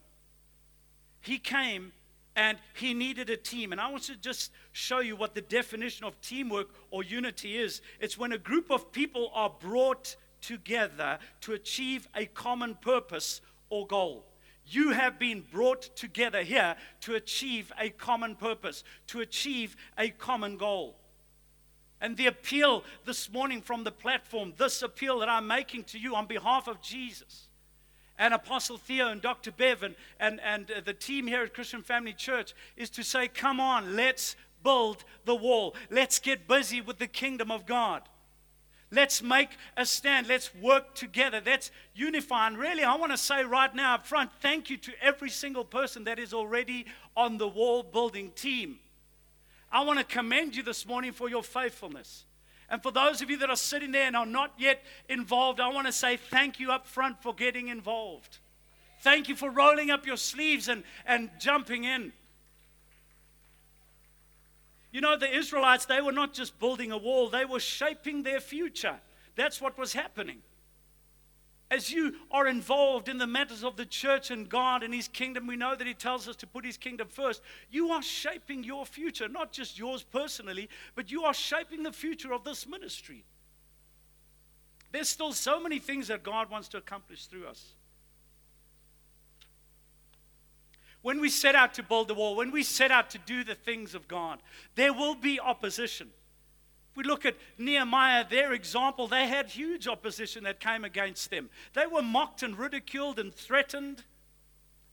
He 1.21 1.39
came 1.39 1.93
and 2.35 2.57
he 2.73 2.95
needed 2.95 3.29
a 3.29 3.37
team. 3.37 3.71
And 3.71 3.79
I 3.79 3.91
want 3.91 4.05
to 4.05 4.17
just 4.17 4.51
show 4.73 5.01
you 5.01 5.17
what 5.17 5.35
the 5.35 5.43
definition 5.43 6.07
of 6.07 6.19
teamwork 6.23 6.71
or 6.91 7.03
unity 7.03 7.59
is 7.59 7.83
it's 8.01 8.17
when 8.17 8.33
a 8.33 8.39
group 8.39 8.71
of 8.71 8.91
people 8.91 9.31
are 9.35 9.53
brought 9.61 10.17
together 10.41 11.19
to 11.43 11.53
achieve 11.53 12.09
a 12.15 12.25
common 12.25 12.75
purpose 12.77 13.43
or 13.69 13.87
goal. 13.87 14.25
You 14.71 14.91
have 14.91 15.19
been 15.19 15.45
brought 15.51 15.97
together 15.97 16.43
here 16.43 16.77
to 17.03 17.15
achieve 17.15 17.73
a 17.79 17.91
common 17.91 18.37
purpose, 18.37 18.85
to 19.09 19.21
achieve 19.21 19.77
a 19.97 20.11
common 20.11 20.57
goal. 20.57 20.97
And 22.01 22.17
the 22.17 22.27
appeal 22.27 22.85
this 23.05 23.33
morning 23.33 23.61
from 23.61 23.85
the 23.85 23.91
platform, 23.91 24.53
this 24.57 24.83
appeal 24.83 25.19
that 25.21 25.29
I'm 25.29 25.47
making 25.47 25.85
to 25.85 25.99
you 25.99 26.15
on 26.15 26.27
behalf 26.27 26.69
of 26.69 26.81
Jesus 26.81 27.49
and 28.19 28.35
Apostle 28.35 28.77
Theo 28.77 29.09
and 29.09 29.23
Dr. 29.23 29.53
Bev 29.53 29.83
and, 29.83 29.95
and, 30.19 30.41
and 30.41 30.71
the 30.85 30.93
team 30.93 31.27
here 31.27 31.43
at 31.43 31.55
Christian 31.55 31.83
Family 31.83 32.13
Church 32.13 32.55
is 32.77 32.91
to 32.91 33.03
say, 33.03 33.29
come 33.29 33.61
on, 33.61 33.95
let's 33.97 34.37
build 34.63 35.05
the 35.25 35.35
wall. 35.35 35.75
Let's 35.91 36.19
get 36.19 36.49
busy 36.49 36.81
with 36.81 36.99
the 36.99 37.07
kingdom 37.07 37.51
of 37.51 37.65
God. 37.65 38.03
Let's 38.91 39.23
make 39.23 39.51
a 39.77 39.85
stand. 39.85 40.29
Let's 40.29 40.55
work 40.55 40.95
together. 40.95 41.43
Let's 41.45 41.71
unify. 41.95 42.47
And 42.47 42.57
really, 42.57 42.85
I 42.85 42.97
want 42.97 43.13
to 43.13 43.19
say 43.19 43.45
right 43.45 43.75
now 43.75 43.97
up 43.97 44.07
front, 44.07 44.31
thank 44.41 44.71
you 44.71 44.79
to 44.79 44.93
every 45.03 45.29
single 45.29 45.65
person 45.65 46.05
that 46.05 46.19
is 46.19 46.33
already 46.33 46.87
on 47.17 47.37
the 47.37 47.49
wall 47.49 47.83
building 47.83 48.31
team. 48.35 48.79
I 49.71 49.85
want 49.85 49.99
to 49.99 50.05
commend 50.05 50.57
you 50.57 50.63
this 50.63 50.87
morning 50.87 51.13
for 51.13 51.29
your 51.29 51.43
faithfulness. 51.43 52.25
And 52.71 52.83
for 52.83 52.91
those 52.91 53.21
of 53.23 53.31
you 53.31 53.37
that 53.39 53.51
are 53.51 53.57
sitting 53.57 53.93
there 53.93 54.07
and 54.07 54.17
are 54.17 54.27
not 54.27 54.53
yet 54.59 54.83
involved, 55.09 55.61
I 55.61 55.69
want 55.69 55.87
to 55.87 55.93
say 55.93 56.17
thank 56.17 56.59
you 56.59 56.71
up 56.71 56.87
front 56.87 57.23
for 57.23 57.35
getting 57.35 57.69
involved. 57.69 58.39
Thank 59.01 59.29
you 59.29 59.37
for 59.37 59.51
rolling 59.51 59.91
up 59.91 60.07
your 60.07 60.17
sleeves 60.17 60.69
and, 60.69 60.83
and 61.07 61.31
jumping 61.39 61.85
in. 61.85 62.13
You 64.91 65.01
know, 65.01 65.17
the 65.17 65.33
Israelites, 65.33 65.85
they 65.85 66.01
were 66.01 66.13
not 66.13 66.33
just 66.33 66.59
building 66.59 66.93
a 66.93 66.99
wall, 66.99 67.29
they 67.29 67.45
were 67.45 67.61
shaping 67.61 68.23
their 68.23 68.41
future. 68.41 68.99
That's 69.37 69.61
what 69.61 69.79
was 69.79 69.93
happening 69.93 70.43
as 71.71 71.91
you 71.91 72.15
are 72.31 72.47
involved 72.47 73.09
in 73.09 73.19
the 73.19 73.27
matters 73.27 73.63
of 73.63 73.77
the 73.77 73.85
church 73.85 74.31
and 74.31 74.49
God 74.49 74.83
and 74.83 74.95
His 74.95 75.09
kingdom, 75.09 75.47
we 75.47 75.57
know 75.57 75.75
that 75.75 75.87
He 75.87 75.95
tells 75.95 76.27
us 76.27 76.37
to 76.37 76.47
put 76.47 76.65
His 76.65 76.77
kingdom 76.77 77.09
first. 77.09 77.43
You 77.71 77.91
are 77.91 78.03
shaping 78.03 78.65
your 78.65 78.87
future, 78.87 79.29
not 79.29 79.53
just 79.53 79.79
yours 79.79 80.03
personally, 80.03 80.69
but 80.95 81.11
you 81.11 81.25
are 81.25 81.35
shaping 81.35 81.83
the 81.83 81.93
future 81.93 82.33
of 82.33 82.45
this 82.45 82.67
ministry. 82.67 83.25
There's 84.93 85.11
still 85.11 85.33
so 85.33 85.61
many 85.61 85.79
things 85.79 86.09
that 86.09 86.23
God 86.23 86.51
wants 86.51 86.69
to 86.69 86.79
accomplish 86.79 87.27
through 87.27 87.47
us. 87.47 87.75
When 91.03 91.21
we 91.21 91.29
set 91.29 91.55
out 91.55 91.75
to 91.75 91.83
build 91.83 92.09
the 92.09 92.15
wall, 92.15 92.37
when 92.37 92.51
we 92.51 92.63
set 92.63 92.91
out 92.91 93.11
to 93.11 93.19
do 93.19 93.45
the 93.45 93.55
things 93.55 93.95
of 93.95 94.09
God, 94.09 94.41
there 94.75 94.93
will 94.93 95.15
be 95.15 95.39
opposition 95.39 96.11
If 96.91 96.97
we 96.97 97.05
look 97.05 97.25
at 97.25 97.37
Nehemiah, 97.57 98.25
their 98.29 98.53
example, 98.53 99.07
they 99.07 99.29
had 99.29 99.51
huge 99.51 99.87
opposition 99.87 100.45
that 100.45 100.59
came 100.59 100.85
against 100.85 101.31
them. 101.31 101.51
They 101.75 101.87
were 101.87 102.03
mocked 102.03 102.43
and 102.43 102.59
ridiculed 102.59 103.19
and 103.19 103.33
threatened. 103.33 104.05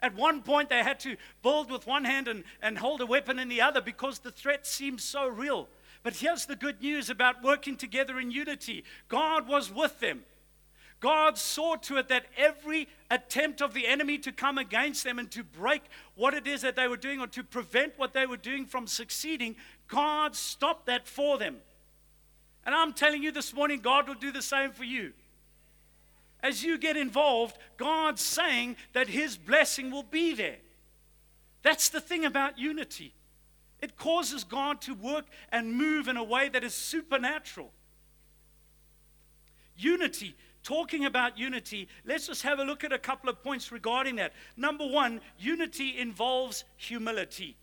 At 0.01 0.13
one 0.13 0.43
point, 0.43 0.69
they 0.69 0.83
had 0.83 0.99
to 0.99 1.17
build 1.41 1.71
with 1.71 1.87
one 1.87 2.03
hand 2.03 2.27
and, 2.27 2.43
and 2.61 2.77
hold 2.77 3.01
a 3.01 3.05
weapon 3.07 3.39
in 3.39 3.49
the 3.49 3.61
other 3.61 3.81
because 3.81 4.19
the 4.19 4.31
threat 4.31 4.67
seemed 4.67 5.01
so 5.01 5.27
real. 5.27 5.67
But 6.03 6.17
here's 6.17 6.45
the 6.45 6.55
good 6.55 6.81
news 6.81 7.09
about 7.09 7.41
working 7.41 7.75
together 7.75 8.19
in 8.19 8.29
unity 8.29 8.83
God 9.07 9.47
was 9.47 9.71
with 9.71 9.99
them. 9.99 10.23
God 11.05 11.37
saw 11.37 11.75
to 11.75 11.97
it 11.97 12.07
that 12.07 12.25
every 12.35 12.87
attempt 13.11 13.61
of 13.61 13.75
the 13.75 13.85
enemy 13.85 14.17
to 14.17 14.31
come 14.31 14.57
against 14.57 15.03
them 15.03 15.19
and 15.19 15.29
to 15.29 15.43
break 15.43 15.83
what 16.15 16.33
it 16.33 16.47
is 16.47 16.63
that 16.63 16.75
they 16.75 16.87
were 16.87 16.97
doing 16.97 17.21
or 17.21 17.27
to 17.27 17.43
prevent 17.43 17.93
what 17.97 18.13
they 18.13 18.25
were 18.25 18.37
doing 18.37 18.65
from 18.65 18.87
succeeding, 18.87 19.55
God 19.87 20.35
stopped 20.35 20.87
that 20.87 21.07
for 21.07 21.37
them. 21.37 21.57
And 22.65 22.73
I'm 22.73 22.91
telling 22.91 23.21
you 23.21 23.31
this 23.31 23.53
morning, 23.53 23.81
God 23.81 24.07
will 24.07 24.15
do 24.15 24.31
the 24.31 24.41
same 24.41 24.71
for 24.71 24.83
you. 24.83 25.13
As 26.41 26.63
you 26.63 26.75
get 26.79 26.97
involved, 26.97 27.55
God's 27.77 28.23
saying 28.23 28.75
that 28.93 29.07
His 29.07 29.37
blessing 29.37 29.91
will 29.91 30.01
be 30.01 30.33
there. 30.33 30.57
That's 31.61 31.89
the 31.89 32.01
thing 32.01 32.25
about 32.25 32.57
unity. 32.57 33.13
It 33.79 33.95
causes 33.95 34.43
God 34.43 34.81
to 34.81 34.95
work 34.95 35.25
and 35.51 35.75
move 35.75 36.07
in 36.07 36.17
a 36.17 36.23
way 36.23 36.49
that 36.49 36.63
is 36.63 36.73
supernatural. 36.73 37.69
Unity, 39.77 40.35
talking 40.65 41.05
about 41.05 41.37
unity, 41.37 41.87
let's 42.05 42.27
just 42.27 42.41
have 42.41 42.59
a 42.59 42.63
look 42.63 42.83
at 42.83 42.91
a 42.91 42.97
couple 42.97 43.29
of 43.29 43.41
points 43.41 43.71
regarding 43.71 44.17
that. 44.17 44.33
Number 44.57 44.85
one, 44.85 45.21
unity 45.37 45.97
involves 45.97 46.65
humility. 46.75 47.55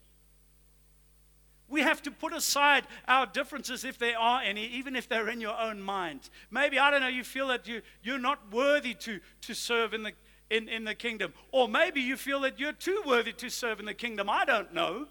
We 1.69 1.81
have 1.81 2.03
to 2.03 2.11
put 2.11 2.33
aside 2.33 2.85
our 3.09 3.27
differences 3.27 3.85
if 3.85 3.99
there 3.99 4.19
are 4.19 4.41
any, 4.43 4.67
even 4.67 4.95
if 4.95 5.09
they're 5.09 5.29
in 5.29 5.41
your 5.41 5.59
own 5.59 5.81
mind. 5.81 6.31
Maybe, 6.51 6.79
I 6.79 6.91
don't 6.91 7.01
know, 7.01 7.09
you 7.09 7.25
feel 7.25 7.49
that 7.49 7.67
you, 7.67 7.83
you're 8.03 8.19
not 8.19 8.53
worthy 8.53 8.95
to, 8.95 9.21
to 9.43 9.55
serve 9.55 9.95
in 9.95 10.03
the, 10.03 10.13
in, 10.51 10.69
in 10.69 10.85
the 10.85 10.95
kingdom. 10.95 11.33
Or 11.51 11.69
maybe 11.69 12.01
you 12.01 12.17
feel 12.17 12.41
that 12.41 12.61
you're 12.61 12.73
too 12.73 13.03
worthy 13.05 13.33
to 13.33 13.51
serve 13.51 13.81
in 13.81 13.87
the 13.87 13.95
kingdom. 13.95 14.31
I 14.31 14.45
don't 14.45 14.73
know. 14.73 15.07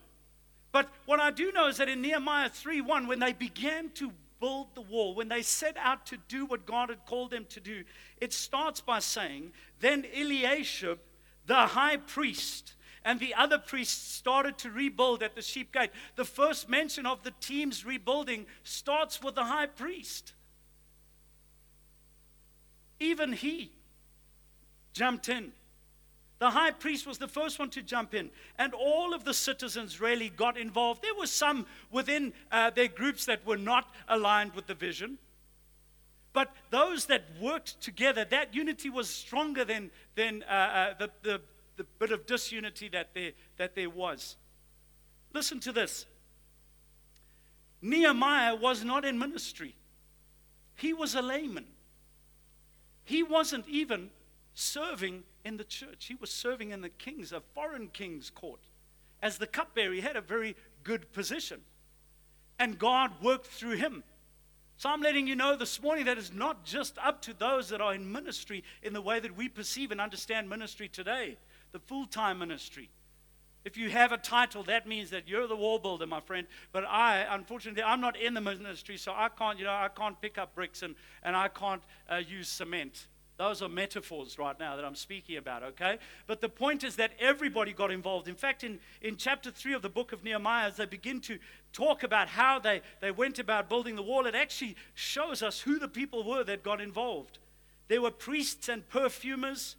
But 0.71 0.87
what 1.05 1.19
I 1.19 1.31
do 1.31 1.51
know 1.51 1.67
is 1.67 1.77
that 1.77 1.89
in 1.89 2.01
Nehemiah 2.01 2.49
3 2.49 2.79
1, 2.79 3.07
when 3.07 3.19
they 3.19 3.33
began 3.33 3.89
to 3.95 4.11
build 4.41 4.75
the 4.75 4.81
wall, 4.81 5.15
when 5.15 5.29
they 5.29 5.41
set 5.41 5.77
out 5.77 6.05
to 6.07 6.17
do 6.27 6.45
what 6.45 6.65
God 6.65 6.89
had 6.89 7.05
called 7.05 7.31
them 7.31 7.45
to 7.49 7.61
do, 7.61 7.83
it 8.19 8.33
starts 8.33 8.81
by 8.81 8.99
saying, 8.99 9.53
Then 9.79 10.05
Eliashib, 10.13 10.99
the 11.45 11.67
high 11.67 11.97
priest, 11.97 12.73
and 13.05 13.19
the 13.19 13.33
other 13.33 13.57
priests 13.57 14.13
started 14.13 14.57
to 14.59 14.69
rebuild 14.69 15.23
at 15.23 15.35
the 15.35 15.41
sheep 15.41 15.71
gate. 15.71 15.91
The 16.15 16.25
first 16.25 16.67
mention 16.67 17.05
of 17.05 17.23
the 17.23 17.33
team's 17.39 17.85
rebuilding 17.85 18.45
starts 18.63 19.23
with 19.23 19.35
the 19.35 19.45
high 19.45 19.67
priest. 19.67 20.33
Even 22.99 23.33
he 23.33 23.71
jumped 24.93 25.29
in. 25.29 25.53
The 26.41 26.49
high 26.49 26.71
priest 26.71 27.05
was 27.05 27.19
the 27.19 27.27
first 27.27 27.59
one 27.59 27.69
to 27.69 27.83
jump 27.83 28.15
in, 28.15 28.31
and 28.57 28.73
all 28.73 29.13
of 29.13 29.25
the 29.25 29.33
citizens 29.33 30.01
really 30.01 30.29
got 30.29 30.57
involved. 30.57 31.03
There 31.03 31.13
were 31.13 31.27
some 31.27 31.67
within 31.91 32.33
uh, 32.51 32.71
their 32.71 32.87
groups 32.87 33.25
that 33.25 33.45
were 33.45 33.59
not 33.59 33.93
aligned 34.07 34.55
with 34.55 34.65
the 34.65 34.73
vision, 34.73 35.19
but 36.33 36.51
those 36.71 37.05
that 37.05 37.25
worked 37.39 37.79
together, 37.79 38.25
that 38.25 38.55
unity 38.55 38.89
was 38.89 39.07
stronger 39.07 39.63
than, 39.63 39.91
than 40.15 40.41
uh, 40.49 40.51
uh, 40.51 40.93
the, 40.97 41.11
the, 41.21 41.41
the 41.77 41.83
bit 41.99 42.11
of 42.11 42.25
disunity 42.25 42.89
that 42.89 43.13
there, 43.13 43.33
that 43.57 43.75
there 43.75 43.91
was. 43.91 44.35
Listen 45.35 45.59
to 45.59 45.71
this 45.71 46.07
Nehemiah 47.83 48.55
was 48.55 48.83
not 48.83 49.05
in 49.05 49.19
ministry, 49.19 49.75
he 50.73 50.91
was 50.91 51.13
a 51.13 51.21
layman. 51.21 51.67
He 53.03 53.21
wasn't 53.21 53.67
even 53.67 54.09
serving 54.53 55.23
in 55.43 55.57
the 55.57 55.63
church, 55.63 56.05
he 56.05 56.15
was 56.15 56.31
serving 56.31 56.71
in 56.71 56.81
the 56.81 56.89
king's, 56.89 57.31
a 57.31 57.41
foreign 57.53 57.87
king's 57.87 58.29
court. 58.29 58.61
As 59.21 59.37
the 59.37 59.47
cupbearer, 59.47 59.93
he 59.93 60.01
had 60.01 60.15
a 60.15 60.21
very 60.21 60.55
good 60.83 61.11
position. 61.13 61.61
and 62.61 62.77
God 62.77 63.11
worked 63.23 63.47
through 63.47 63.77
him. 63.77 64.03
So 64.77 64.87
I'm 64.89 65.01
letting 65.01 65.25
you 65.25 65.35
know 65.35 65.55
this 65.55 65.81
morning 65.81 66.05
that 66.05 66.19
it's 66.19 66.31
not 66.31 66.63
just 66.63 66.95
up 67.03 67.21
to 67.23 67.33
those 67.33 67.69
that 67.69 67.81
are 67.81 67.95
in 67.95 68.11
ministry 68.11 68.63
in 68.83 68.93
the 68.93 69.01
way 69.01 69.19
that 69.19 69.35
we 69.35 69.49
perceive 69.49 69.91
and 69.91 69.99
understand 69.99 70.47
ministry 70.47 70.87
today, 70.87 71.37
the 71.71 71.79
full 71.79 72.05
time 72.05 72.37
ministry. 72.37 72.91
If 73.65 73.77
you 73.77 73.89
have 73.89 74.11
a 74.11 74.17
title, 74.17 74.61
that 74.63 74.87
means 74.87 75.09
that 75.09 75.27
you're 75.27 75.47
the 75.47 75.55
wall 75.55 75.79
builder, 75.79 76.05
my 76.05 76.19
friend. 76.19 76.45
But 76.71 76.85
I, 76.85 77.25
unfortunately, 77.29 77.81
I'm 77.81 78.01
not 78.01 78.15
in 78.15 78.35
the 78.35 78.41
ministry, 78.41 78.97
so 78.97 79.11
I 79.11 79.29
can't, 79.29 79.57
you 79.57 79.65
know, 79.65 79.71
I 79.71 79.89
can't 79.95 80.19
pick 80.21 80.37
up 80.37 80.53
bricks 80.53 80.83
and, 80.83 80.95
and 81.23 81.35
I 81.35 81.47
can't 81.47 81.81
uh, 82.11 82.17
use 82.17 82.47
cement. 82.47 83.07
Those 83.41 83.63
are 83.63 83.69
metaphors 83.69 84.37
right 84.37 84.57
now 84.59 84.75
that 84.75 84.85
I'm 84.85 84.93
speaking 84.93 85.35
about, 85.35 85.63
okay? 85.63 85.97
But 86.27 86.41
the 86.41 86.47
point 86.47 86.83
is 86.83 86.97
that 86.97 87.13
everybody 87.19 87.73
got 87.73 87.89
involved. 87.89 88.27
In 88.27 88.35
fact, 88.35 88.63
in, 88.63 88.77
in 89.01 89.17
chapter 89.17 89.49
3 89.49 89.73
of 89.73 89.81
the 89.81 89.89
book 89.89 90.11
of 90.11 90.23
Nehemiah, 90.23 90.67
as 90.67 90.77
they 90.77 90.85
begin 90.85 91.19
to 91.21 91.39
talk 91.73 92.03
about 92.03 92.27
how 92.27 92.59
they, 92.59 92.83
they 92.99 93.09
went 93.09 93.39
about 93.39 93.67
building 93.67 93.95
the 93.95 94.03
wall, 94.03 94.27
it 94.27 94.35
actually 94.35 94.75
shows 94.93 95.41
us 95.41 95.61
who 95.61 95.79
the 95.79 95.87
people 95.87 96.23
were 96.23 96.43
that 96.43 96.61
got 96.61 96.79
involved. 96.79 97.39
There 97.87 98.03
were 98.03 98.11
priests 98.11 98.69
and 98.69 98.87
perfumers, 98.87 99.75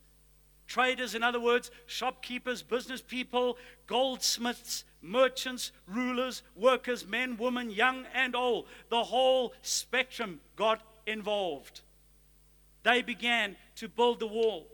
traders, 0.66 1.14
in 1.14 1.22
other 1.22 1.38
words, 1.38 1.70
shopkeepers, 1.86 2.64
business 2.64 3.00
people, 3.00 3.56
goldsmiths, 3.86 4.82
merchants, 5.00 5.70
rulers, 5.86 6.42
workers, 6.56 7.06
men, 7.06 7.36
women, 7.36 7.70
young 7.70 8.06
and 8.12 8.34
old. 8.34 8.66
The 8.88 9.04
whole 9.04 9.54
spectrum 9.62 10.40
got 10.56 10.80
involved. 11.06 11.82
They 12.82 13.02
began 13.02 13.56
to 13.76 13.88
build 13.88 14.20
the 14.20 14.26
wall. 14.26 14.66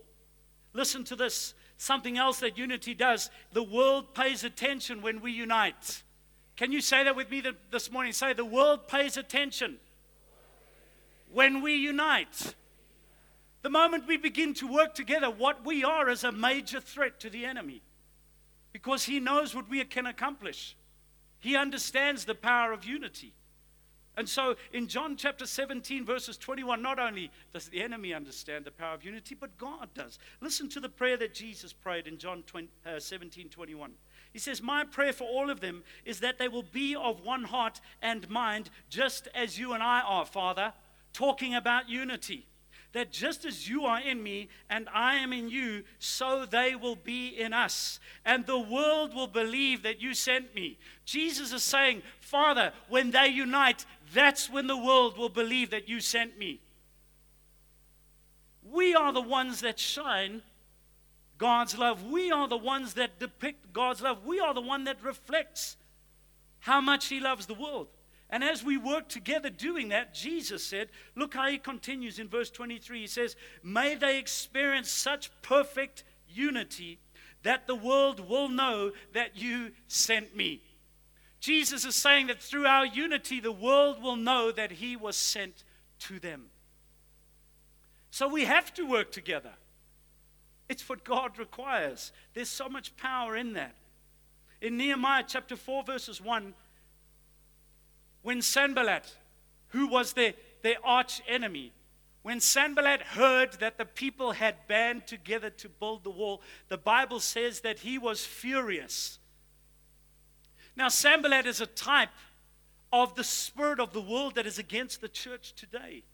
Listen 0.73 1.05
to 1.05 1.17
this 1.17 1.55
something 1.77 2.19
else 2.19 2.41
that 2.41 2.59
unity 2.59 2.95
does. 2.95 3.31
The 3.53 3.63
world 3.63 4.15
pays 4.15 4.45
attention 4.45 5.03
when 5.03 5.21
we 5.21 5.33
unite. 5.33 6.03
Can 6.57 6.73
you 6.73 6.81
say 6.81 7.05
that 7.05 7.15
with 7.15 7.31
me 7.31 7.43
this 7.71 7.91
morning? 7.91 8.13
Say, 8.13 8.33
the 8.33 8.45
world 8.45 8.89
pays 8.89 9.17
attention 9.17 9.79
when 11.33 11.63
we 11.63 11.75
unite. 11.77 12.55
The 13.63 13.71
moment 13.71 14.07
we 14.07 14.17
begin 14.17 14.55
to 14.55 14.67
work 14.67 14.95
together, 14.95 15.31
what 15.31 15.65
we 15.65 15.85
are 15.85 16.09
is 16.09 16.25
a 16.25 16.33
major 16.33 16.81
threat 16.81 17.21
to 17.21 17.31
the 17.31 17.45
enemy 17.45 17.83
because 18.73 19.05
he 19.05 19.21
knows 19.21 19.55
what 19.55 19.69
we 19.69 19.83
can 19.85 20.07
accomplish. 20.07 20.77
He 21.41 21.57
understands 21.57 22.25
the 22.25 22.35
power 22.35 22.73
of 22.73 22.85
unity. 22.85 23.35
And 24.19 24.29
so 24.29 24.57
in 24.73 24.89
John 24.89 25.17
chapter 25.17 25.47
17, 25.47 26.05
verses 26.05 26.37
21, 26.37 26.83
not 26.83 26.99
only 26.99 27.31
does 27.53 27.69
the 27.69 27.81
enemy 27.81 28.13
understand 28.13 28.65
the 28.65 28.73
power 28.73 28.95
of 28.95 29.05
unity, 29.05 29.37
but 29.39 29.57
God 29.57 29.91
does. 29.95 30.19
Listen 30.41 30.69
to 30.71 30.81
the 30.81 30.89
prayer 30.89 31.17
that 31.19 31.35
Jesus 31.35 31.73
prayed 31.73 32.09
in 32.09 32.19
John 32.19 32.43
20, 32.43 32.69
uh, 32.85 32.99
17, 32.99 33.49
21. 33.49 33.93
He 34.33 34.41
says, 34.41 34.61
My 34.61 34.83
prayer 34.83 35.13
for 35.13 35.23
all 35.23 35.51
of 35.51 35.61
them 35.61 35.85
is 36.05 36.19
that 36.19 36.37
they 36.37 36.49
will 36.49 36.65
be 36.65 36.97
of 36.97 37.25
one 37.25 37.45
heart 37.45 37.81
and 38.03 38.29
mind, 38.29 38.71
just 38.91 39.29
as 39.37 39.57
you 39.57 39.73
and 39.73 39.85
I 39.85 40.01
are, 40.01 40.27
Father, 40.27 40.73
talking 41.13 41.55
about 41.55 41.89
unity 41.89 42.49
that 42.93 43.13
just 43.13 43.45
as 43.45 43.69
you 43.69 43.85
are 43.85 44.01
in 44.01 44.23
me 44.23 44.49
and 44.71 44.89
I 44.93 45.17
am 45.17 45.33
in 45.33 45.51
you, 45.51 45.85
so 45.99 46.47
they 46.47 46.75
will 46.75 46.97
be 46.97 47.29
in 47.29 47.53
us. 47.53 48.01
And 48.25 48.47
the 48.47 48.59
world 48.59 49.15
will 49.15 49.27
believe 49.27 49.83
that 49.83 50.01
you 50.01 50.15
sent 50.15 50.55
me. 50.55 50.79
Jesus 51.05 51.53
is 51.53 51.63
saying, 51.63 52.03
Father, 52.21 52.73
when 52.89 53.11
they 53.11 53.29
unite, 53.29 53.85
that's 54.15 54.51
when 54.51 54.67
the 54.67 54.77
world 54.77 55.19
will 55.19 55.29
believe 55.29 55.71
that 55.71 55.89
you 55.89 56.01
sent 56.01 56.39
me. 56.39 56.61
We 58.63 58.95
are 58.95 59.13
the 59.13 59.21
ones 59.21 59.61
that 59.61 59.79
shine 59.79 60.43
God's 61.39 61.79
love. 61.79 62.05
We 62.05 62.31
are 62.31 62.49
the 62.49 62.57
ones 62.57 62.95
that 62.95 63.19
depict 63.19 63.73
God's 63.73 64.03
love. 64.03 64.27
We 64.27 64.41
are 64.41 64.53
the 64.53 64.61
one 64.61 64.85
that 64.85 65.03
reflects 65.03 65.77
how 66.61 66.81
much 66.81 67.07
He 67.07 67.21
loves 67.21 67.47
the 67.47 67.55
world. 67.55 67.89
And 68.31 68.45
as 68.45 68.63
we 68.63 68.77
work 68.77 69.09
together 69.09 69.49
doing 69.49 69.89
that, 69.89 70.15
Jesus 70.15 70.63
said, 70.63 70.89
look 71.15 71.33
how 71.33 71.49
he 71.49 71.57
continues 71.57 72.19
in 72.19 72.29
verse 72.29 72.51
23. 72.51 73.01
He 73.01 73.07
says, 73.07 73.37
May 73.63 73.95
they 73.95 74.19
experience 74.19 74.91
such 74.91 75.31
perfect 75.41 76.05
unity 76.29 76.99
that 77.43 77.67
the 77.67 77.75
world 77.75 78.29
will 78.29 78.49
know 78.49 78.93
that 79.15 79.37
you 79.37 79.73
sent 79.87 80.37
me. 80.37 80.63
Jesus 81.41 81.85
is 81.85 81.95
saying 81.95 82.27
that 82.27 82.41
through 82.41 82.67
our 82.67 82.85
unity, 82.85 83.41
the 83.41 83.53
world 83.53 84.03
will 84.03 84.17
know 84.17 84.51
that 84.51 84.73
he 84.73 84.97
was 84.97 85.17
sent 85.17 85.65
to 86.01 86.19
them. 86.19 86.47
So 88.11 88.29
we 88.29 88.45
have 88.45 88.73
to 88.75 88.85
work 88.85 89.13
together. 89.13 89.53
It's 90.69 90.89
what 90.89 91.05
God 91.05 91.39
requires. 91.39 92.13
There's 92.35 92.49
so 92.49 92.69
much 92.69 92.97
power 92.97 93.37
in 93.37 93.55
that. 93.55 93.75
In 94.61 94.77
Nehemiah 94.77 95.25
chapter 95.27 95.57
4, 95.57 95.85
verses 95.85 96.21
1, 96.21 96.55
when 98.23 98.43
Sanballat, 98.43 99.17
who 99.69 99.87
was 99.87 100.15
their, 100.15 100.35
their 100.63 100.77
arch 100.85 101.23
enemy, 101.29 101.73
when 102.23 102.41
Sanballat 102.41 103.01
heard 103.01 103.53
that 103.61 103.79
the 103.79 103.85
people 103.85 104.33
had 104.33 104.67
band 104.67 105.07
together 105.07 105.51
to 105.51 105.69
build 105.69 106.05
the 106.05 106.11
wall, 106.11 106.43
the 106.69 106.77
Bible 106.77 107.21
says 107.21 107.61
that 107.61 107.79
he 107.79 107.97
was 107.97 108.27
furious. 108.27 109.18
Now, 110.79 110.89
Sanballat 110.89 111.45
is 111.45 111.61
a 111.61 111.67
type 111.67 112.11
of 112.93 113.17
the 113.17 113.25
spirit 113.25 113.81
of 113.81 113.93
the 113.93 114.01
world 114.01 114.37
that 114.37 114.47
is 114.47 114.61
against 114.61 115.01
the 115.01 115.09
church 115.09 115.53
today. 115.55 116.05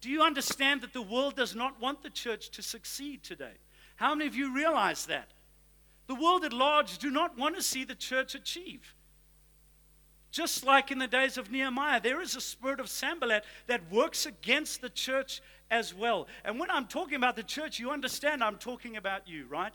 Do 0.00 0.08
you 0.08 0.22
understand 0.22 0.80
that 0.82 0.92
the 0.92 1.02
world 1.02 1.34
does 1.34 1.56
not 1.56 1.80
want 1.80 2.04
the 2.04 2.08
church 2.08 2.50
to 2.50 2.62
succeed 2.62 3.24
today? 3.24 3.54
How 3.96 4.14
many 4.14 4.28
of 4.28 4.36
you 4.36 4.54
realize 4.54 5.06
that? 5.06 5.30
The 6.06 6.14
world 6.14 6.44
at 6.44 6.52
large 6.52 6.98
do 6.98 7.10
not 7.10 7.36
want 7.36 7.56
to 7.56 7.62
see 7.62 7.82
the 7.82 7.96
church 7.96 8.36
achieve. 8.36 8.94
Just 10.30 10.64
like 10.64 10.92
in 10.92 11.00
the 11.00 11.08
days 11.08 11.36
of 11.36 11.50
Nehemiah, 11.50 12.00
there 12.00 12.22
is 12.22 12.36
a 12.36 12.40
spirit 12.40 12.78
of 12.78 12.88
Sanballat 12.88 13.44
that 13.66 13.90
works 13.90 14.24
against 14.24 14.80
the 14.80 14.88
church 14.88 15.42
as 15.68 15.92
well. 15.92 16.28
And 16.44 16.60
when 16.60 16.70
I'm 16.70 16.86
talking 16.86 17.16
about 17.16 17.34
the 17.34 17.42
church, 17.42 17.80
you 17.80 17.90
understand 17.90 18.42
I'm 18.42 18.56
talking 18.56 18.96
about 18.96 19.26
you, 19.26 19.46
right? 19.48 19.74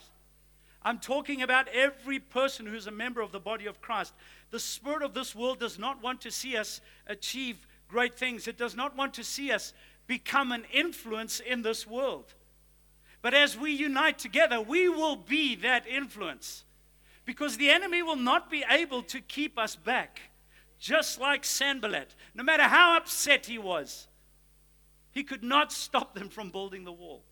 I'm 0.86 1.00
talking 1.00 1.42
about 1.42 1.66
every 1.74 2.20
person 2.20 2.64
who's 2.64 2.86
a 2.86 2.92
member 2.92 3.20
of 3.20 3.32
the 3.32 3.40
body 3.40 3.66
of 3.66 3.80
Christ. 3.80 4.14
The 4.52 4.60
spirit 4.60 5.02
of 5.02 5.14
this 5.14 5.34
world 5.34 5.58
does 5.58 5.80
not 5.80 6.00
want 6.00 6.20
to 6.20 6.30
see 6.30 6.56
us 6.56 6.80
achieve 7.08 7.66
great 7.88 8.14
things, 8.14 8.46
it 8.46 8.56
does 8.56 8.76
not 8.76 8.96
want 8.96 9.12
to 9.14 9.24
see 9.24 9.50
us 9.50 9.72
become 10.06 10.52
an 10.52 10.64
influence 10.72 11.40
in 11.40 11.62
this 11.62 11.88
world. 11.88 12.34
But 13.20 13.34
as 13.34 13.58
we 13.58 13.72
unite 13.72 14.20
together, 14.20 14.60
we 14.60 14.88
will 14.88 15.16
be 15.16 15.56
that 15.56 15.88
influence 15.88 16.62
because 17.24 17.56
the 17.56 17.70
enemy 17.70 18.00
will 18.04 18.14
not 18.14 18.48
be 18.48 18.64
able 18.70 19.02
to 19.02 19.20
keep 19.20 19.58
us 19.58 19.74
back 19.74 20.20
just 20.78 21.20
like 21.20 21.44
Sanballat. 21.44 22.14
No 22.32 22.44
matter 22.44 22.62
how 22.62 22.96
upset 22.96 23.46
he 23.46 23.58
was, 23.58 24.06
he 25.10 25.24
could 25.24 25.42
not 25.42 25.72
stop 25.72 26.14
them 26.14 26.28
from 26.28 26.50
building 26.50 26.84
the 26.84 26.92
wall. 26.92 27.24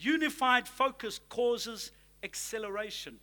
Unified 0.00 0.66
focus 0.66 1.20
causes 1.28 1.92
acceleration. 2.22 3.18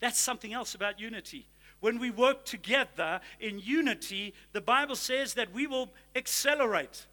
That's 0.00 0.18
something 0.18 0.52
else 0.52 0.74
about 0.74 0.98
unity. 0.98 1.46
When 1.80 1.98
we 1.98 2.10
work 2.10 2.44
together 2.44 3.20
in 3.38 3.58
unity, 3.58 4.34
the 4.52 4.60
Bible 4.60 4.96
says 4.96 5.34
that 5.34 5.52
we 5.52 5.66
will 5.66 5.90
accelerate. 6.14 7.06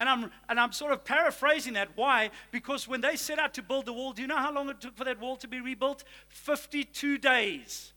And 0.00 0.08
I'm, 0.08 0.30
and 0.48 0.58
I'm 0.58 0.72
sort 0.72 0.92
of 0.92 1.04
paraphrasing 1.04 1.74
that. 1.74 1.90
Why? 1.94 2.30
Because 2.50 2.88
when 2.88 3.00
they 3.00 3.16
set 3.16 3.38
out 3.38 3.54
to 3.54 3.62
build 3.62 3.86
the 3.86 3.92
wall, 3.92 4.12
do 4.12 4.22
you 4.22 4.28
know 4.28 4.38
how 4.38 4.52
long 4.52 4.68
it 4.68 4.80
took 4.80 4.96
for 4.96 5.04
that 5.04 5.20
wall 5.20 5.36
to 5.36 5.48
be 5.48 5.60
rebuilt? 5.60 6.04
52 6.28 7.18
days 7.18 7.92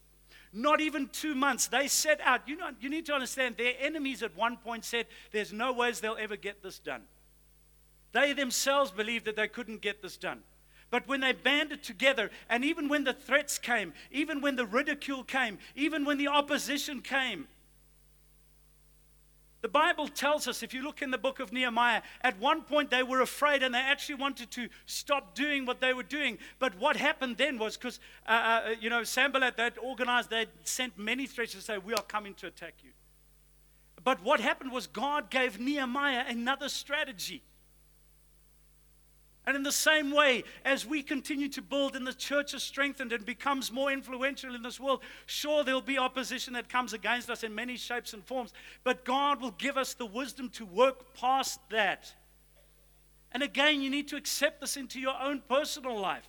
not 0.55 0.79
even 0.79 1.07
two 1.09 1.35
months. 1.35 1.67
They 1.67 1.87
set 1.87 2.21
out. 2.21 2.47
You, 2.47 2.55
know, 2.55 2.69
you 2.79 2.89
need 2.89 3.05
to 3.07 3.13
understand, 3.13 3.57
their 3.57 3.73
enemies 3.79 4.23
at 4.23 4.35
one 4.37 4.55
point 4.55 4.85
said, 4.85 5.05
There's 5.31 5.51
no 5.51 5.73
ways 5.73 5.99
they'll 5.99 6.17
ever 6.17 6.37
get 6.37 6.63
this 6.63 6.79
done. 6.79 7.01
They 8.15 8.31
themselves 8.31 8.91
believed 8.91 9.25
that 9.25 9.35
they 9.35 9.49
couldn't 9.49 9.81
get 9.81 10.01
this 10.01 10.15
done. 10.15 10.39
But 10.89 11.05
when 11.05 11.19
they 11.19 11.33
banded 11.33 11.83
together, 11.83 12.31
and 12.49 12.63
even 12.63 12.87
when 12.87 13.03
the 13.03 13.11
threats 13.11 13.57
came, 13.57 13.91
even 14.09 14.39
when 14.39 14.55
the 14.55 14.65
ridicule 14.65 15.25
came, 15.25 15.57
even 15.75 16.05
when 16.05 16.17
the 16.17 16.29
opposition 16.29 17.01
came, 17.01 17.49
the 19.61 19.67
Bible 19.67 20.07
tells 20.07 20.47
us, 20.47 20.63
if 20.63 20.73
you 20.73 20.81
look 20.81 21.01
in 21.01 21.11
the 21.11 21.17
book 21.17 21.41
of 21.41 21.51
Nehemiah, 21.51 22.03
at 22.21 22.39
one 22.39 22.61
point 22.61 22.89
they 22.89 23.03
were 23.03 23.19
afraid 23.19 23.63
and 23.63 23.75
they 23.75 23.79
actually 23.79 24.15
wanted 24.15 24.49
to 24.51 24.69
stop 24.85 25.35
doing 25.35 25.65
what 25.65 25.81
they 25.81 25.93
were 25.93 26.03
doing. 26.03 26.37
But 26.57 26.79
what 26.79 26.95
happened 26.95 27.35
then 27.35 27.59
was 27.59 27.75
because, 27.75 27.99
uh, 28.25 28.31
uh, 28.31 28.75
you 28.79 28.89
know, 28.89 29.03
Sanballat, 29.03 29.57
they'd 29.57 29.77
organized, 29.77 30.29
they'd 30.29 30.47
sent 30.63 30.97
many 30.97 31.27
threats 31.27 31.51
to 31.51 31.59
say, 31.59 31.79
We 31.79 31.93
are 31.93 32.03
coming 32.03 32.33
to 32.35 32.47
attack 32.47 32.75
you. 32.81 32.91
But 34.05 34.23
what 34.23 34.39
happened 34.39 34.71
was 34.71 34.87
God 34.87 35.29
gave 35.29 35.59
Nehemiah 35.59 36.23
another 36.29 36.69
strategy. 36.69 37.43
And 39.47 39.55
in 39.55 39.63
the 39.63 39.71
same 39.71 40.11
way, 40.11 40.43
as 40.63 40.85
we 40.85 41.03
continue 41.03 41.47
to 41.49 41.61
build 41.61 41.95
and 41.95 42.05
the 42.05 42.13
church 42.13 42.55
is 42.55 42.63
strengthened 42.63 43.13
and 43.13 43.23
becomes 43.25 43.71
more 43.71 43.91
influential 43.91 44.55
in 44.55 44.63
this 44.63 44.79
world, 44.79 45.01
sure, 45.27 45.63
there'll 45.63 45.81
be 45.81 45.99
opposition 45.99 46.53
that 46.53 46.67
comes 46.67 46.93
against 46.93 47.29
us 47.29 47.43
in 47.43 47.53
many 47.53 47.77
shapes 47.77 48.13
and 48.13 48.23
forms, 48.23 48.53
but 48.83 49.05
God 49.05 49.41
will 49.41 49.51
give 49.51 49.77
us 49.77 49.93
the 49.93 50.05
wisdom 50.05 50.49
to 50.51 50.65
work 50.65 51.13
past 51.13 51.59
that. 51.69 52.11
And 53.31 53.43
again, 53.43 53.81
you 53.81 53.89
need 53.89 54.07
to 54.07 54.15
accept 54.15 54.61
this 54.61 54.77
into 54.77 54.99
your 54.99 55.15
own 55.21 55.43
personal 55.47 55.99
life. 55.99 56.27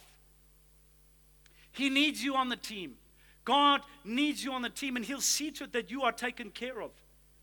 He 1.73 1.89
needs 1.89 2.23
you 2.23 2.35
on 2.35 2.49
the 2.49 2.57
team. 2.57 2.97
God 3.45 3.83
needs 4.05 4.43
you 4.45 4.53
on 4.53 4.63
the 4.63 4.69
team, 4.69 4.97
and 4.97 5.05
He'll 5.05 5.21
see 5.21 5.51
to 5.53 5.65
it 5.65 5.73
that 5.73 5.91
you 5.91 6.03
are 6.03 6.13
taken 6.13 6.51
care 6.51 6.83
of 6.83 6.91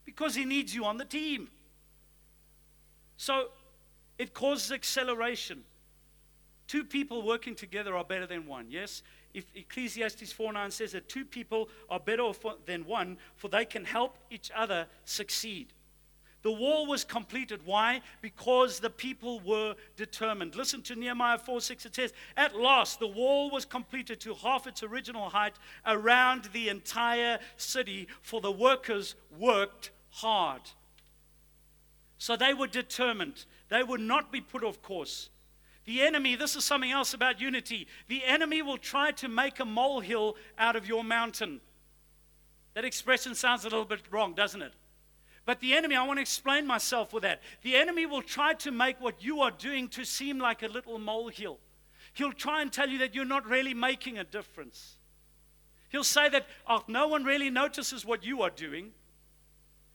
because 0.04 0.34
He 0.34 0.44
needs 0.44 0.74
you 0.74 0.84
on 0.84 0.98
the 0.98 1.04
team. 1.04 1.48
So 3.16 3.48
it 4.18 4.34
causes 4.34 4.72
acceleration. 4.72 5.64
Two 6.66 6.84
people 6.84 7.22
working 7.22 7.54
together 7.54 7.96
are 7.96 8.04
better 8.04 8.26
than 8.26 8.46
one, 8.46 8.66
yes? 8.70 9.02
If 9.34 9.44
Ecclesiastes 9.54 10.32
4:9 10.32 10.70
says 10.70 10.92
that 10.92 11.08
two 11.08 11.24
people 11.24 11.68
are 11.90 12.00
better 12.00 12.32
than 12.64 12.86
one, 12.86 13.18
for 13.36 13.48
they 13.48 13.64
can 13.64 13.84
help 13.84 14.16
each 14.30 14.50
other 14.54 14.86
succeed. 15.04 15.72
The 16.44 16.52
wall 16.52 16.84
was 16.84 17.04
completed. 17.04 17.64
Why? 17.64 18.02
Because 18.20 18.78
the 18.78 18.90
people 18.90 19.40
were 19.40 19.76
determined. 19.96 20.54
Listen 20.54 20.82
to 20.82 20.94
Nehemiah 20.94 21.38
4 21.38 21.60
6. 21.60 21.86
It 21.86 21.94
says, 21.94 22.12
At 22.36 22.54
last, 22.54 23.00
the 23.00 23.06
wall 23.06 23.50
was 23.50 23.64
completed 23.64 24.20
to 24.20 24.34
half 24.34 24.66
its 24.66 24.82
original 24.82 25.30
height 25.30 25.54
around 25.86 26.44
the 26.52 26.68
entire 26.68 27.38
city, 27.56 28.08
for 28.20 28.42
the 28.42 28.52
workers 28.52 29.14
worked 29.38 29.90
hard. 30.10 30.60
So 32.18 32.36
they 32.36 32.52
were 32.52 32.66
determined. 32.66 33.46
They 33.68 33.82
would 33.82 34.00
not 34.00 34.30
be 34.30 34.40
put 34.40 34.64
off 34.64 34.82
course. 34.82 35.30
The 35.84 36.02
enemy, 36.02 36.34
this 36.34 36.56
is 36.56 36.64
something 36.64 36.90
else 36.90 37.12
about 37.12 37.40
unity. 37.40 37.86
The 38.08 38.24
enemy 38.24 38.62
will 38.62 38.78
try 38.78 39.10
to 39.12 39.28
make 39.28 39.60
a 39.60 39.64
molehill 39.64 40.36
out 40.58 40.76
of 40.76 40.86
your 40.86 41.04
mountain. 41.04 41.60
That 42.74 42.84
expression 42.84 43.34
sounds 43.34 43.64
a 43.64 43.68
little 43.68 43.84
bit 43.84 44.00
wrong, 44.10 44.34
doesn't 44.34 44.62
it? 44.62 44.72
But 45.46 45.60
the 45.60 45.74
enemy, 45.74 45.94
I 45.94 46.06
want 46.06 46.16
to 46.16 46.22
explain 46.22 46.66
myself 46.66 47.12
with 47.12 47.22
that. 47.22 47.42
The 47.62 47.76
enemy 47.76 48.06
will 48.06 48.22
try 48.22 48.54
to 48.54 48.70
make 48.70 49.00
what 49.00 49.22
you 49.22 49.40
are 49.40 49.50
doing 49.50 49.88
to 49.88 50.04
seem 50.04 50.38
like 50.38 50.62
a 50.62 50.68
little 50.68 50.98
molehill. 50.98 51.58
He'll 52.14 52.32
try 52.32 52.62
and 52.62 52.72
tell 52.72 52.88
you 52.88 52.98
that 52.98 53.14
you're 53.14 53.24
not 53.26 53.46
really 53.46 53.74
making 53.74 54.18
a 54.18 54.24
difference. 54.24 54.96
He'll 55.90 56.02
say 56.02 56.28
that 56.30 56.46
oh, 56.66 56.82
no 56.88 57.08
one 57.08 57.24
really 57.24 57.50
notices 57.50 58.06
what 58.06 58.24
you 58.24 58.42
are 58.42 58.50
doing. 58.50 58.92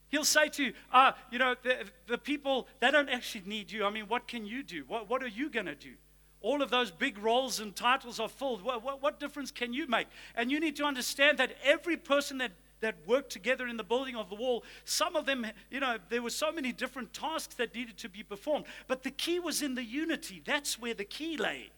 He'll 0.09 0.23
say 0.23 0.49
to 0.49 0.63
you, 0.63 0.73
uh, 0.91 1.13
you 1.31 1.39
know, 1.39 1.55
the, 1.63 1.85
the 2.07 2.17
people, 2.17 2.67
they 2.79 2.91
don't 2.91 3.09
actually 3.09 3.43
need 3.45 3.71
you. 3.71 3.85
I 3.85 3.89
mean, 3.89 4.05
what 4.05 4.27
can 4.27 4.45
you 4.45 4.63
do? 4.63 4.83
What, 4.87 5.09
what 5.09 5.23
are 5.23 5.27
you 5.27 5.49
going 5.49 5.67
to 5.67 5.75
do? 5.75 5.93
All 6.41 6.61
of 6.61 6.69
those 6.69 6.89
big 6.89 7.17
roles 7.17 7.59
and 7.59 7.75
titles 7.75 8.19
are 8.19 8.29
filled. 8.29 8.63
What, 8.63 8.83
what, 8.83 9.01
what 9.01 9.19
difference 9.19 9.51
can 9.51 9.73
you 9.73 9.87
make? 9.87 10.07
And 10.35 10.49
you 10.49 10.59
need 10.59 10.75
to 10.77 10.85
understand 10.85 11.37
that 11.37 11.51
every 11.63 11.97
person 11.97 12.37
that 12.39 12.51
that 12.81 12.95
worked 13.05 13.29
together 13.29 13.67
in 13.67 13.77
the 13.77 13.83
building 13.83 14.15
of 14.15 14.29
the 14.29 14.35
wall. 14.35 14.63
Some 14.85 15.15
of 15.15 15.25
them, 15.25 15.45
you 15.69 15.79
know, 15.79 15.97
there 16.09 16.21
were 16.21 16.29
so 16.29 16.51
many 16.51 16.71
different 16.71 17.13
tasks 17.13 17.55
that 17.55 17.75
needed 17.75 17.97
to 17.97 18.09
be 18.09 18.23
performed. 18.23 18.65
But 18.87 19.03
the 19.03 19.11
key 19.11 19.39
was 19.39 19.61
in 19.61 19.75
the 19.75 19.83
unity. 19.83 20.41
That's 20.45 20.79
where 20.79 20.93
the 20.93 21.05
key 21.05 21.37
lay. 21.37 21.71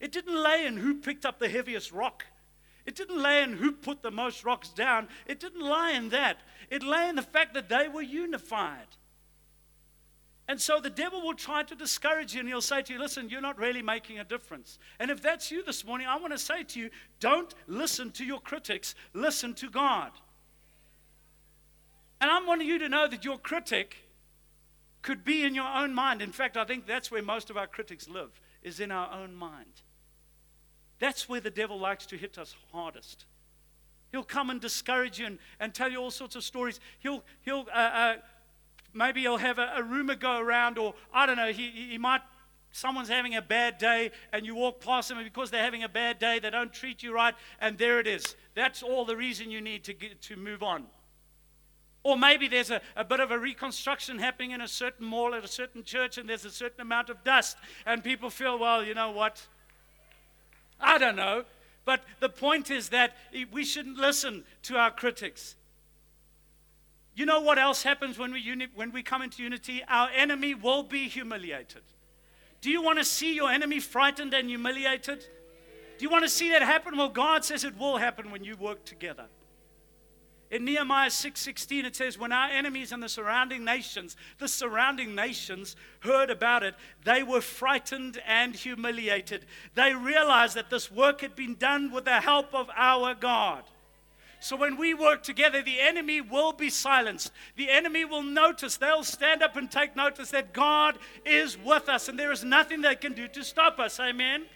It 0.00 0.12
didn't 0.12 0.42
lay 0.42 0.66
in 0.66 0.76
who 0.76 0.94
picked 0.94 1.26
up 1.26 1.38
the 1.38 1.48
heaviest 1.48 1.92
rock. 1.92 2.24
It 2.90 2.96
didn't 2.96 3.22
lay 3.22 3.44
in 3.44 3.52
who 3.52 3.70
put 3.70 4.02
the 4.02 4.10
most 4.10 4.44
rocks 4.44 4.70
down. 4.70 5.06
It 5.24 5.38
didn't 5.38 5.60
lie 5.60 5.92
in 5.92 6.08
that. 6.08 6.40
It 6.70 6.82
lay 6.82 7.08
in 7.08 7.14
the 7.14 7.22
fact 7.22 7.54
that 7.54 7.68
they 7.68 7.86
were 7.86 8.02
unified. 8.02 8.88
And 10.48 10.60
so 10.60 10.80
the 10.80 10.90
devil 10.90 11.22
will 11.22 11.34
try 11.34 11.62
to 11.62 11.76
discourage 11.76 12.34
you 12.34 12.40
and 12.40 12.48
he'll 12.48 12.60
say 12.60 12.82
to 12.82 12.92
you, 12.92 12.98
Listen, 12.98 13.28
you're 13.28 13.40
not 13.40 13.56
really 13.58 13.80
making 13.80 14.18
a 14.18 14.24
difference. 14.24 14.80
And 14.98 15.08
if 15.08 15.22
that's 15.22 15.52
you 15.52 15.62
this 15.62 15.84
morning, 15.84 16.08
I 16.08 16.18
want 16.18 16.32
to 16.32 16.38
say 16.38 16.64
to 16.64 16.80
you, 16.80 16.90
don't 17.20 17.54
listen 17.68 18.10
to 18.10 18.24
your 18.24 18.40
critics, 18.40 18.96
listen 19.14 19.54
to 19.54 19.70
God. 19.70 20.10
And 22.20 22.28
I'm 22.28 22.44
wanting 22.44 22.66
you 22.66 22.80
to 22.80 22.88
know 22.88 23.06
that 23.06 23.24
your 23.24 23.38
critic 23.38 23.98
could 25.02 25.22
be 25.22 25.44
in 25.44 25.54
your 25.54 25.68
own 25.68 25.94
mind. 25.94 26.22
In 26.22 26.32
fact, 26.32 26.56
I 26.56 26.64
think 26.64 26.88
that's 26.88 27.12
where 27.12 27.22
most 27.22 27.50
of 27.50 27.56
our 27.56 27.68
critics 27.68 28.08
live, 28.08 28.40
is 28.64 28.80
in 28.80 28.90
our 28.90 29.12
own 29.12 29.36
mind. 29.36 29.82
That's 31.00 31.28
where 31.28 31.40
the 31.40 31.50
devil 31.50 31.80
likes 31.80 32.06
to 32.06 32.16
hit 32.16 32.38
us 32.38 32.54
hardest. 32.72 33.24
He'll 34.12 34.22
come 34.22 34.50
and 34.50 34.60
discourage 34.60 35.18
you 35.18 35.26
and, 35.26 35.38
and 35.58 35.74
tell 35.74 35.90
you 35.90 35.98
all 35.98 36.10
sorts 36.10 36.36
of 36.36 36.44
stories. 36.44 36.78
He'll, 37.00 37.24
he'll 37.42 37.66
uh, 37.72 37.78
uh, 37.78 38.16
maybe 38.92 39.22
he'll 39.22 39.38
have 39.38 39.58
a, 39.58 39.72
a, 39.76 39.82
rumor 39.82 40.14
go 40.14 40.38
around, 40.38 40.78
or 40.78 40.94
I 41.12 41.26
don't 41.26 41.36
know, 41.36 41.52
he, 41.52 41.70
he 41.70 41.98
might, 41.98 42.20
someone's 42.72 43.08
having 43.08 43.34
a 43.36 43.42
bad 43.42 43.78
day, 43.78 44.10
and 44.32 44.44
you 44.44 44.54
walk 44.54 44.80
past 44.80 45.08
them, 45.08 45.18
and 45.18 45.24
because 45.24 45.50
they're 45.50 45.62
having 45.62 45.84
a 45.84 45.88
bad 45.88 46.18
day, 46.18 46.38
they 46.38 46.50
don't 46.50 46.72
treat 46.72 47.02
you 47.02 47.14
right, 47.14 47.34
and 47.60 47.78
there 47.78 47.98
it 48.00 48.06
is. 48.06 48.36
That's 48.54 48.82
all 48.82 49.04
the 49.04 49.16
reason 49.16 49.50
you 49.50 49.60
need 49.60 49.84
to, 49.84 49.94
get, 49.94 50.20
to 50.22 50.36
move 50.36 50.62
on. 50.62 50.84
Or 52.02 52.16
maybe 52.16 52.48
there's 52.48 52.70
a, 52.70 52.80
a 52.96 53.04
bit 53.04 53.20
of 53.20 53.30
a 53.30 53.38
reconstruction 53.38 54.18
happening 54.18 54.52
in 54.52 54.60
a 54.60 54.68
certain 54.68 55.06
mall 55.06 55.34
at 55.34 55.44
a 55.44 55.48
certain 55.48 55.84
church 55.84 56.16
and 56.16 56.26
there's 56.26 56.46
a 56.46 56.50
certain 56.50 56.80
amount 56.80 57.10
of 57.10 57.22
dust, 57.24 57.56
and 57.86 58.02
people 58.02 58.30
feel, 58.30 58.58
well, 58.58 58.82
you 58.82 58.94
know 58.94 59.10
what? 59.10 59.46
I 60.80 60.98
don't 60.98 61.16
know. 61.16 61.44
But 61.84 62.02
the 62.20 62.28
point 62.28 62.70
is 62.70 62.90
that 62.90 63.16
we 63.52 63.64
shouldn't 63.64 63.96
listen 63.96 64.44
to 64.64 64.76
our 64.76 64.90
critics. 64.90 65.56
You 67.14 67.26
know 67.26 67.40
what 67.40 67.58
else 67.58 67.82
happens 67.82 68.18
when 68.18 68.32
we, 68.32 68.40
uni- 68.40 68.68
when 68.74 68.92
we 68.92 69.02
come 69.02 69.22
into 69.22 69.42
unity? 69.42 69.82
Our 69.88 70.08
enemy 70.14 70.54
will 70.54 70.82
be 70.82 71.08
humiliated. 71.08 71.82
Do 72.60 72.70
you 72.70 72.82
want 72.82 72.98
to 72.98 73.04
see 73.04 73.34
your 73.34 73.50
enemy 73.50 73.80
frightened 73.80 74.34
and 74.34 74.48
humiliated? 74.48 75.26
Do 75.98 76.04
you 76.04 76.10
want 76.10 76.24
to 76.24 76.30
see 76.30 76.50
that 76.50 76.62
happen? 76.62 76.96
Well, 76.96 77.08
God 77.08 77.44
says 77.44 77.64
it 77.64 77.78
will 77.78 77.96
happen 77.96 78.30
when 78.30 78.44
you 78.44 78.56
work 78.56 78.84
together. 78.84 79.26
In 80.50 80.64
Nehemiah 80.64 81.10
6:16 81.10 81.84
it 81.84 81.94
says 81.94 82.18
when 82.18 82.32
our 82.32 82.48
enemies 82.50 82.90
and 82.90 83.00
the 83.02 83.08
surrounding 83.08 83.64
nations, 83.64 84.16
the 84.38 84.48
surrounding 84.48 85.14
nations 85.14 85.76
heard 86.00 86.28
about 86.28 86.64
it, 86.64 86.74
they 87.04 87.22
were 87.22 87.40
frightened 87.40 88.20
and 88.26 88.56
humiliated. 88.56 89.46
They 89.74 89.94
realized 89.94 90.56
that 90.56 90.70
this 90.70 90.90
work 90.90 91.20
had 91.20 91.36
been 91.36 91.54
done 91.54 91.92
with 91.92 92.04
the 92.04 92.20
help 92.20 92.52
of 92.52 92.68
our 92.74 93.14
God. 93.14 93.64
So 94.40 94.56
when 94.56 94.76
we 94.76 94.94
work 94.94 95.22
together, 95.22 95.62
the 95.62 95.80
enemy 95.80 96.20
will 96.20 96.52
be 96.52 96.70
silenced. 96.70 97.30
The 97.56 97.70
enemy 97.70 98.06
will 98.06 98.22
notice. 98.22 98.78
They'll 98.78 99.04
stand 99.04 99.42
up 99.42 99.54
and 99.54 99.70
take 99.70 99.94
notice 99.94 100.30
that 100.30 100.54
God 100.54 100.98
is 101.26 101.58
with 101.58 101.88
us 101.88 102.08
and 102.08 102.18
there 102.18 102.32
is 102.32 102.42
nothing 102.42 102.80
they 102.80 102.96
can 102.96 103.12
do 103.12 103.28
to 103.28 103.44
stop 103.44 103.78
us. 103.78 104.00
Amen. 104.00 104.46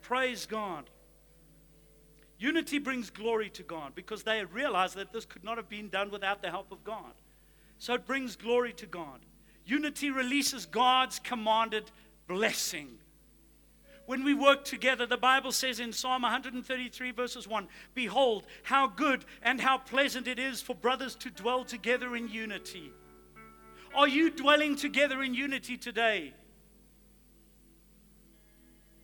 Praise 0.00 0.46
God. 0.46 0.88
Unity 2.38 2.78
brings 2.78 3.10
glory 3.10 3.48
to 3.50 3.62
God 3.62 3.94
because 3.94 4.22
they 4.22 4.44
realize 4.44 4.94
that 4.94 5.12
this 5.12 5.24
could 5.24 5.44
not 5.44 5.56
have 5.56 5.68
been 5.68 5.88
done 5.88 6.10
without 6.10 6.42
the 6.42 6.50
help 6.50 6.70
of 6.70 6.84
God. 6.84 7.12
So 7.78 7.94
it 7.94 8.06
brings 8.06 8.36
glory 8.36 8.72
to 8.74 8.86
God. 8.86 9.20
Unity 9.64 10.10
releases 10.10 10.66
God's 10.66 11.18
commanded 11.18 11.90
blessing. 12.28 12.98
When 14.06 14.22
we 14.22 14.34
work 14.34 14.64
together, 14.64 15.04
the 15.04 15.16
Bible 15.16 15.50
says 15.50 15.80
in 15.80 15.92
Psalm 15.92 16.22
133, 16.22 17.10
verses 17.10 17.48
1 17.48 17.68
Behold, 17.94 18.46
how 18.62 18.86
good 18.86 19.24
and 19.42 19.60
how 19.60 19.78
pleasant 19.78 20.28
it 20.28 20.38
is 20.38 20.62
for 20.62 20.74
brothers 20.74 21.16
to 21.16 21.30
dwell 21.30 21.64
together 21.64 22.14
in 22.14 22.28
unity. 22.28 22.92
Are 23.94 24.06
you 24.06 24.30
dwelling 24.30 24.76
together 24.76 25.22
in 25.22 25.34
unity 25.34 25.76
today? 25.76 26.34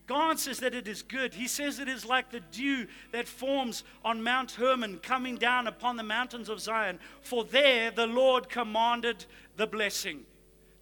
God 0.06 0.38
says 0.38 0.58
that 0.58 0.74
it 0.74 0.88
is 0.88 1.02
good. 1.02 1.32
He 1.32 1.46
says 1.46 1.78
it 1.78 1.88
is 1.88 2.04
like 2.04 2.30
the 2.30 2.40
dew 2.40 2.86
that 3.12 3.28
forms 3.28 3.84
on 4.04 4.22
Mount 4.22 4.52
Hermon 4.52 4.98
coming 4.98 5.36
down 5.36 5.66
upon 5.66 5.96
the 5.96 6.02
mountains 6.02 6.48
of 6.48 6.60
Zion. 6.60 6.98
For 7.20 7.44
there 7.44 7.90
the 7.90 8.06
Lord 8.06 8.48
commanded 8.48 9.24
the 9.56 9.66
blessing. 9.66 10.24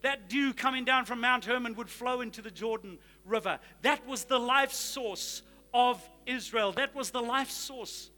That 0.02 0.30
dew 0.30 0.54
coming 0.54 0.84
down 0.86 1.04
from 1.04 1.20
Mount 1.20 1.44
Hermon 1.44 1.74
would 1.74 1.90
flow 1.90 2.22
into 2.22 2.40
the 2.40 2.50
Jordan 2.50 2.98
River. 3.26 3.58
That 3.82 4.06
was 4.06 4.24
the 4.24 4.38
life 4.38 4.72
source 4.72 5.42
of 5.74 6.02
Israel. 6.24 6.72
That 6.72 6.94
was 6.94 7.10
the 7.10 7.20
life 7.20 7.50
source. 7.50 8.10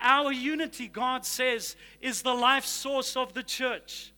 Our 0.00 0.32
unity, 0.32 0.88
God 0.88 1.24
says, 1.24 1.76
is 2.00 2.22
the 2.22 2.34
life 2.34 2.64
source 2.64 3.16
of 3.16 3.32
the 3.32 3.44
church. 3.44 4.12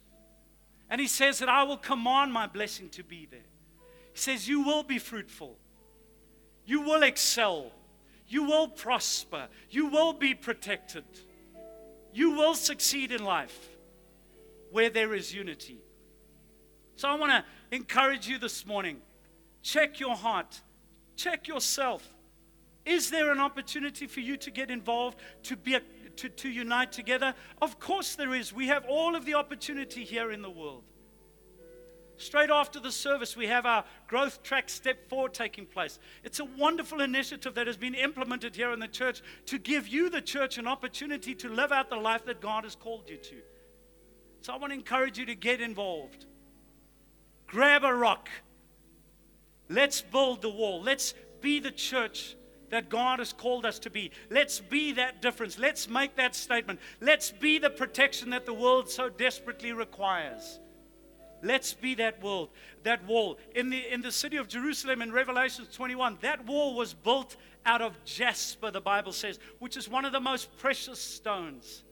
And 0.89 1.01
He 1.01 1.07
says 1.07 1.39
that 1.41 1.51
I 1.51 1.65
will 1.65 1.77
command 1.77 2.33
my 2.33 2.47
blessing 2.47 2.89
to 2.91 3.05
be 3.05 3.29
there. 3.31 3.41
He 4.12 4.19
says, 4.19 4.49
You 4.49 4.62
will 4.62 4.83
be 4.83 4.99
fruitful. 4.99 5.59
You 6.67 6.83
will 6.83 7.03
excel. 7.03 7.73
You 8.29 8.43
will 8.43 8.69
prosper. 8.69 9.49
You 9.71 9.87
will 9.87 10.13
be 10.13 10.35
protected. 10.35 11.05
You 12.13 12.33
will 12.33 12.55
succeed 12.55 13.13
in 13.13 13.25
life 13.25 13.69
where 14.73 14.91
there 14.91 15.15
is 15.15 15.33
unity. 15.33 15.79
So 16.97 17.09
I 17.09 17.15
want 17.15 17.33
to 17.33 17.45
encourage 17.75 18.27
you 18.27 18.39
this 18.39 18.67
morning 18.67 18.99
check 19.63 19.99
your 19.99 20.15
heart, 20.15 20.61
check 21.17 21.49
yourself. 21.49 22.15
Is 22.85 23.11
there 23.11 23.33
an 23.33 23.41
opportunity 23.41 24.07
for 24.07 24.21
you 24.21 24.37
to 24.37 24.51
get 24.51 24.71
involved, 24.71 25.19
to, 25.43 25.57
be 25.57 25.75
a, 25.75 25.81
to, 26.17 26.29
to 26.29 26.49
unite 26.49 26.93
together? 26.93 27.35
Of 27.61 27.81
course, 27.81 28.15
there 28.15 28.33
is. 28.33 28.53
We 28.53 28.69
have 28.69 28.85
all 28.89 29.17
of 29.17 29.25
the 29.25 29.35
opportunity 29.35 30.05
here 30.05 30.31
in 30.31 30.41
the 30.41 30.51
world. 30.51 30.85
Straight 32.19 32.51
after 32.51 32.81
the 32.81 32.91
service, 32.91 33.37
we 33.37 33.47
have 33.47 33.67
our 33.67 33.85
Growth 34.09 34.43
Track 34.43 34.71
Step 34.71 35.09
Forward 35.09 35.35
taking 35.35 35.67
place. 35.67 35.99
It's 36.25 36.41
a 36.41 36.45
wonderful 36.45 37.03
initiative 37.03 37.55
that 37.55 37.67
has 37.67 37.77
been 37.77 37.95
implemented 37.95 38.57
here 38.57 38.73
in 38.73 38.79
the 38.79 38.89
church 38.89 39.23
to 39.47 39.59
give 39.59 39.87
you, 39.87 40.09
the 40.09 40.23
church, 40.23 40.57
an 40.57 40.67
opportunity 40.67 41.35
to 41.35 41.49
live 41.49 41.73
out 41.73 41.91
the 41.91 41.97
life 41.97 42.25
that 42.25 42.41
God 42.41 42.65
has 42.65 42.75
called 42.75 43.11
you 43.11 43.19
to. 43.19 43.37
So 44.41 44.55
I 44.55 44.57
want 44.57 44.73
to 44.73 44.79
encourage 44.79 45.19
you 45.19 45.27
to 45.27 45.35
get 45.35 45.61
involved. 45.61 46.25
Grab 47.47 47.85
a 47.85 47.93
rock. 47.93 48.29
Let's 49.69 50.01
build 50.01 50.41
the 50.41 50.51
wall. 50.51 50.81
Let's 50.83 51.15
be 51.41 51.61
the 51.61 51.71
church 51.71 52.37
that 52.71 52.89
God 52.89 53.19
has 53.19 53.33
called 53.33 53.67
us 53.67 53.79
to 53.81 53.91
be. 53.91 54.11
Let's 54.31 54.61
be 54.61 54.93
that 54.93 55.21
difference. 55.21 55.59
Let's 55.59 55.89
make 55.89 56.17
that 56.17 56.35
statement. 56.35 56.81
Let's 57.01 57.31
be 57.31 57.59
the 57.59 57.71
protection 57.71 58.31
that 58.31 58.47
the 58.47 58.55
world 58.55 58.89
so 58.89 59.09
desperately 59.09 59.73
requires. 59.73 60.61
Let's 61.42 61.75
be 61.75 61.94
that 61.96 62.22
world, 62.22 62.51
that 62.83 63.05
wall. 63.07 63.38
In 63.55 63.70
the, 63.70 63.92
in 63.92 64.01
the 64.01 64.12
city 64.12 64.37
of 64.37 64.49
Jerusalem 64.49 65.03
in 65.03 65.12
Revelation 65.12 65.66
21, 65.70 66.18
that 66.22 66.46
wall 66.46 66.75
was 66.75 66.94
built 66.94 67.37
out 67.64 67.83
of 67.83 68.03
jasper, 68.05 68.70
the 68.70 68.81
Bible 68.81 69.12
says, 69.12 69.38
which 69.59 69.77
is 69.77 69.88
one 69.88 70.05
of 70.05 70.12
the 70.12 70.20
most 70.20 70.57
precious 70.57 71.01
stones. 71.01 71.85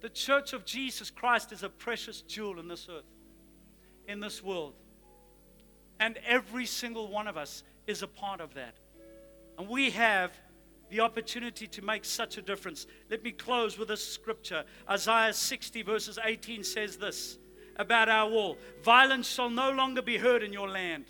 The 0.00 0.08
church 0.08 0.52
of 0.52 0.64
Jesus 0.64 1.10
Christ 1.10 1.52
is 1.52 1.62
a 1.62 1.68
precious 1.68 2.22
jewel 2.22 2.58
in 2.58 2.68
this 2.68 2.88
earth, 2.90 3.04
in 4.08 4.20
this 4.20 4.42
world. 4.42 4.74
And 6.00 6.18
every 6.26 6.66
single 6.66 7.08
one 7.08 7.28
of 7.28 7.36
us 7.36 7.62
is 7.86 8.02
a 8.02 8.08
part 8.08 8.40
of 8.40 8.54
that. 8.54 8.74
And 9.56 9.68
we 9.68 9.90
have 9.90 10.32
the 10.90 11.00
opportunity 11.00 11.66
to 11.66 11.82
make 11.82 12.04
such 12.04 12.36
a 12.38 12.42
difference. 12.42 12.86
Let 13.10 13.22
me 13.22 13.32
close 13.32 13.78
with 13.78 13.88
this 13.88 14.06
scripture. 14.06 14.64
Isaiah 14.88 15.32
60, 15.32 15.82
verses 15.82 16.18
18 16.22 16.64
says 16.64 16.96
this 16.96 17.38
about 17.76 18.08
our 18.08 18.28
wall 18.30 18.56
Violence 18.82 19.28
shall 19.28 19.50
no 19.50 19.70
longer 19.70 20.02
be 20.02 20.18
heard 20.18 20.42
in 20.42 20.52
your 20.52 20.68
land 20.68 21.06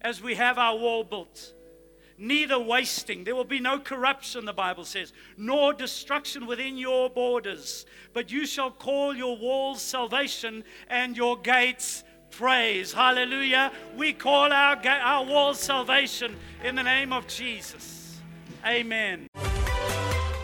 as 0.00 0.20
we 0.20 0.34
have 0.34 0.58
our 0.58 0.76
wall 0.76 1.04
built. 1.04 1.52
Neither 2.18 2.58
wasting, 2.58 3.24
there 3.24 3.36
will 3.36 3.44
be 3.44 3.60
no 3.60 3.78
corruption, 3.78 4.44
the 4.44 4.52
Bible 4.52 4.84
says, 4.84 5.12
nor 5.36 5.74
destruction 5.74 6.46
within 6.46 6.78
your 6.78 7.10
borders. 7.10 7.84
But 8.14 8.32
you 8.32 8.46
shall 8.46 8.70
call 8.70 9.14
your 9.14 9.36
walls 9.36 9.82
salvation 9.82 10.64
and 10.88 11.16
your 11.16 11.36
gates 11.36 12.04
praise. 12.30 12.92
Hallelujah. 12.92 13.70
We 13.96 14.12
call 14.14 14.52
our, 14.52 14.76
our 14.86 15.24
walls 15.26 15.60
salvation 15.60 16.36
in 16.64 16.74
the 16.74 16.82
name 16.82 17.12
of 17.12 17.26
Jesus. 17.26 18.18
Amen. 18.64 19.28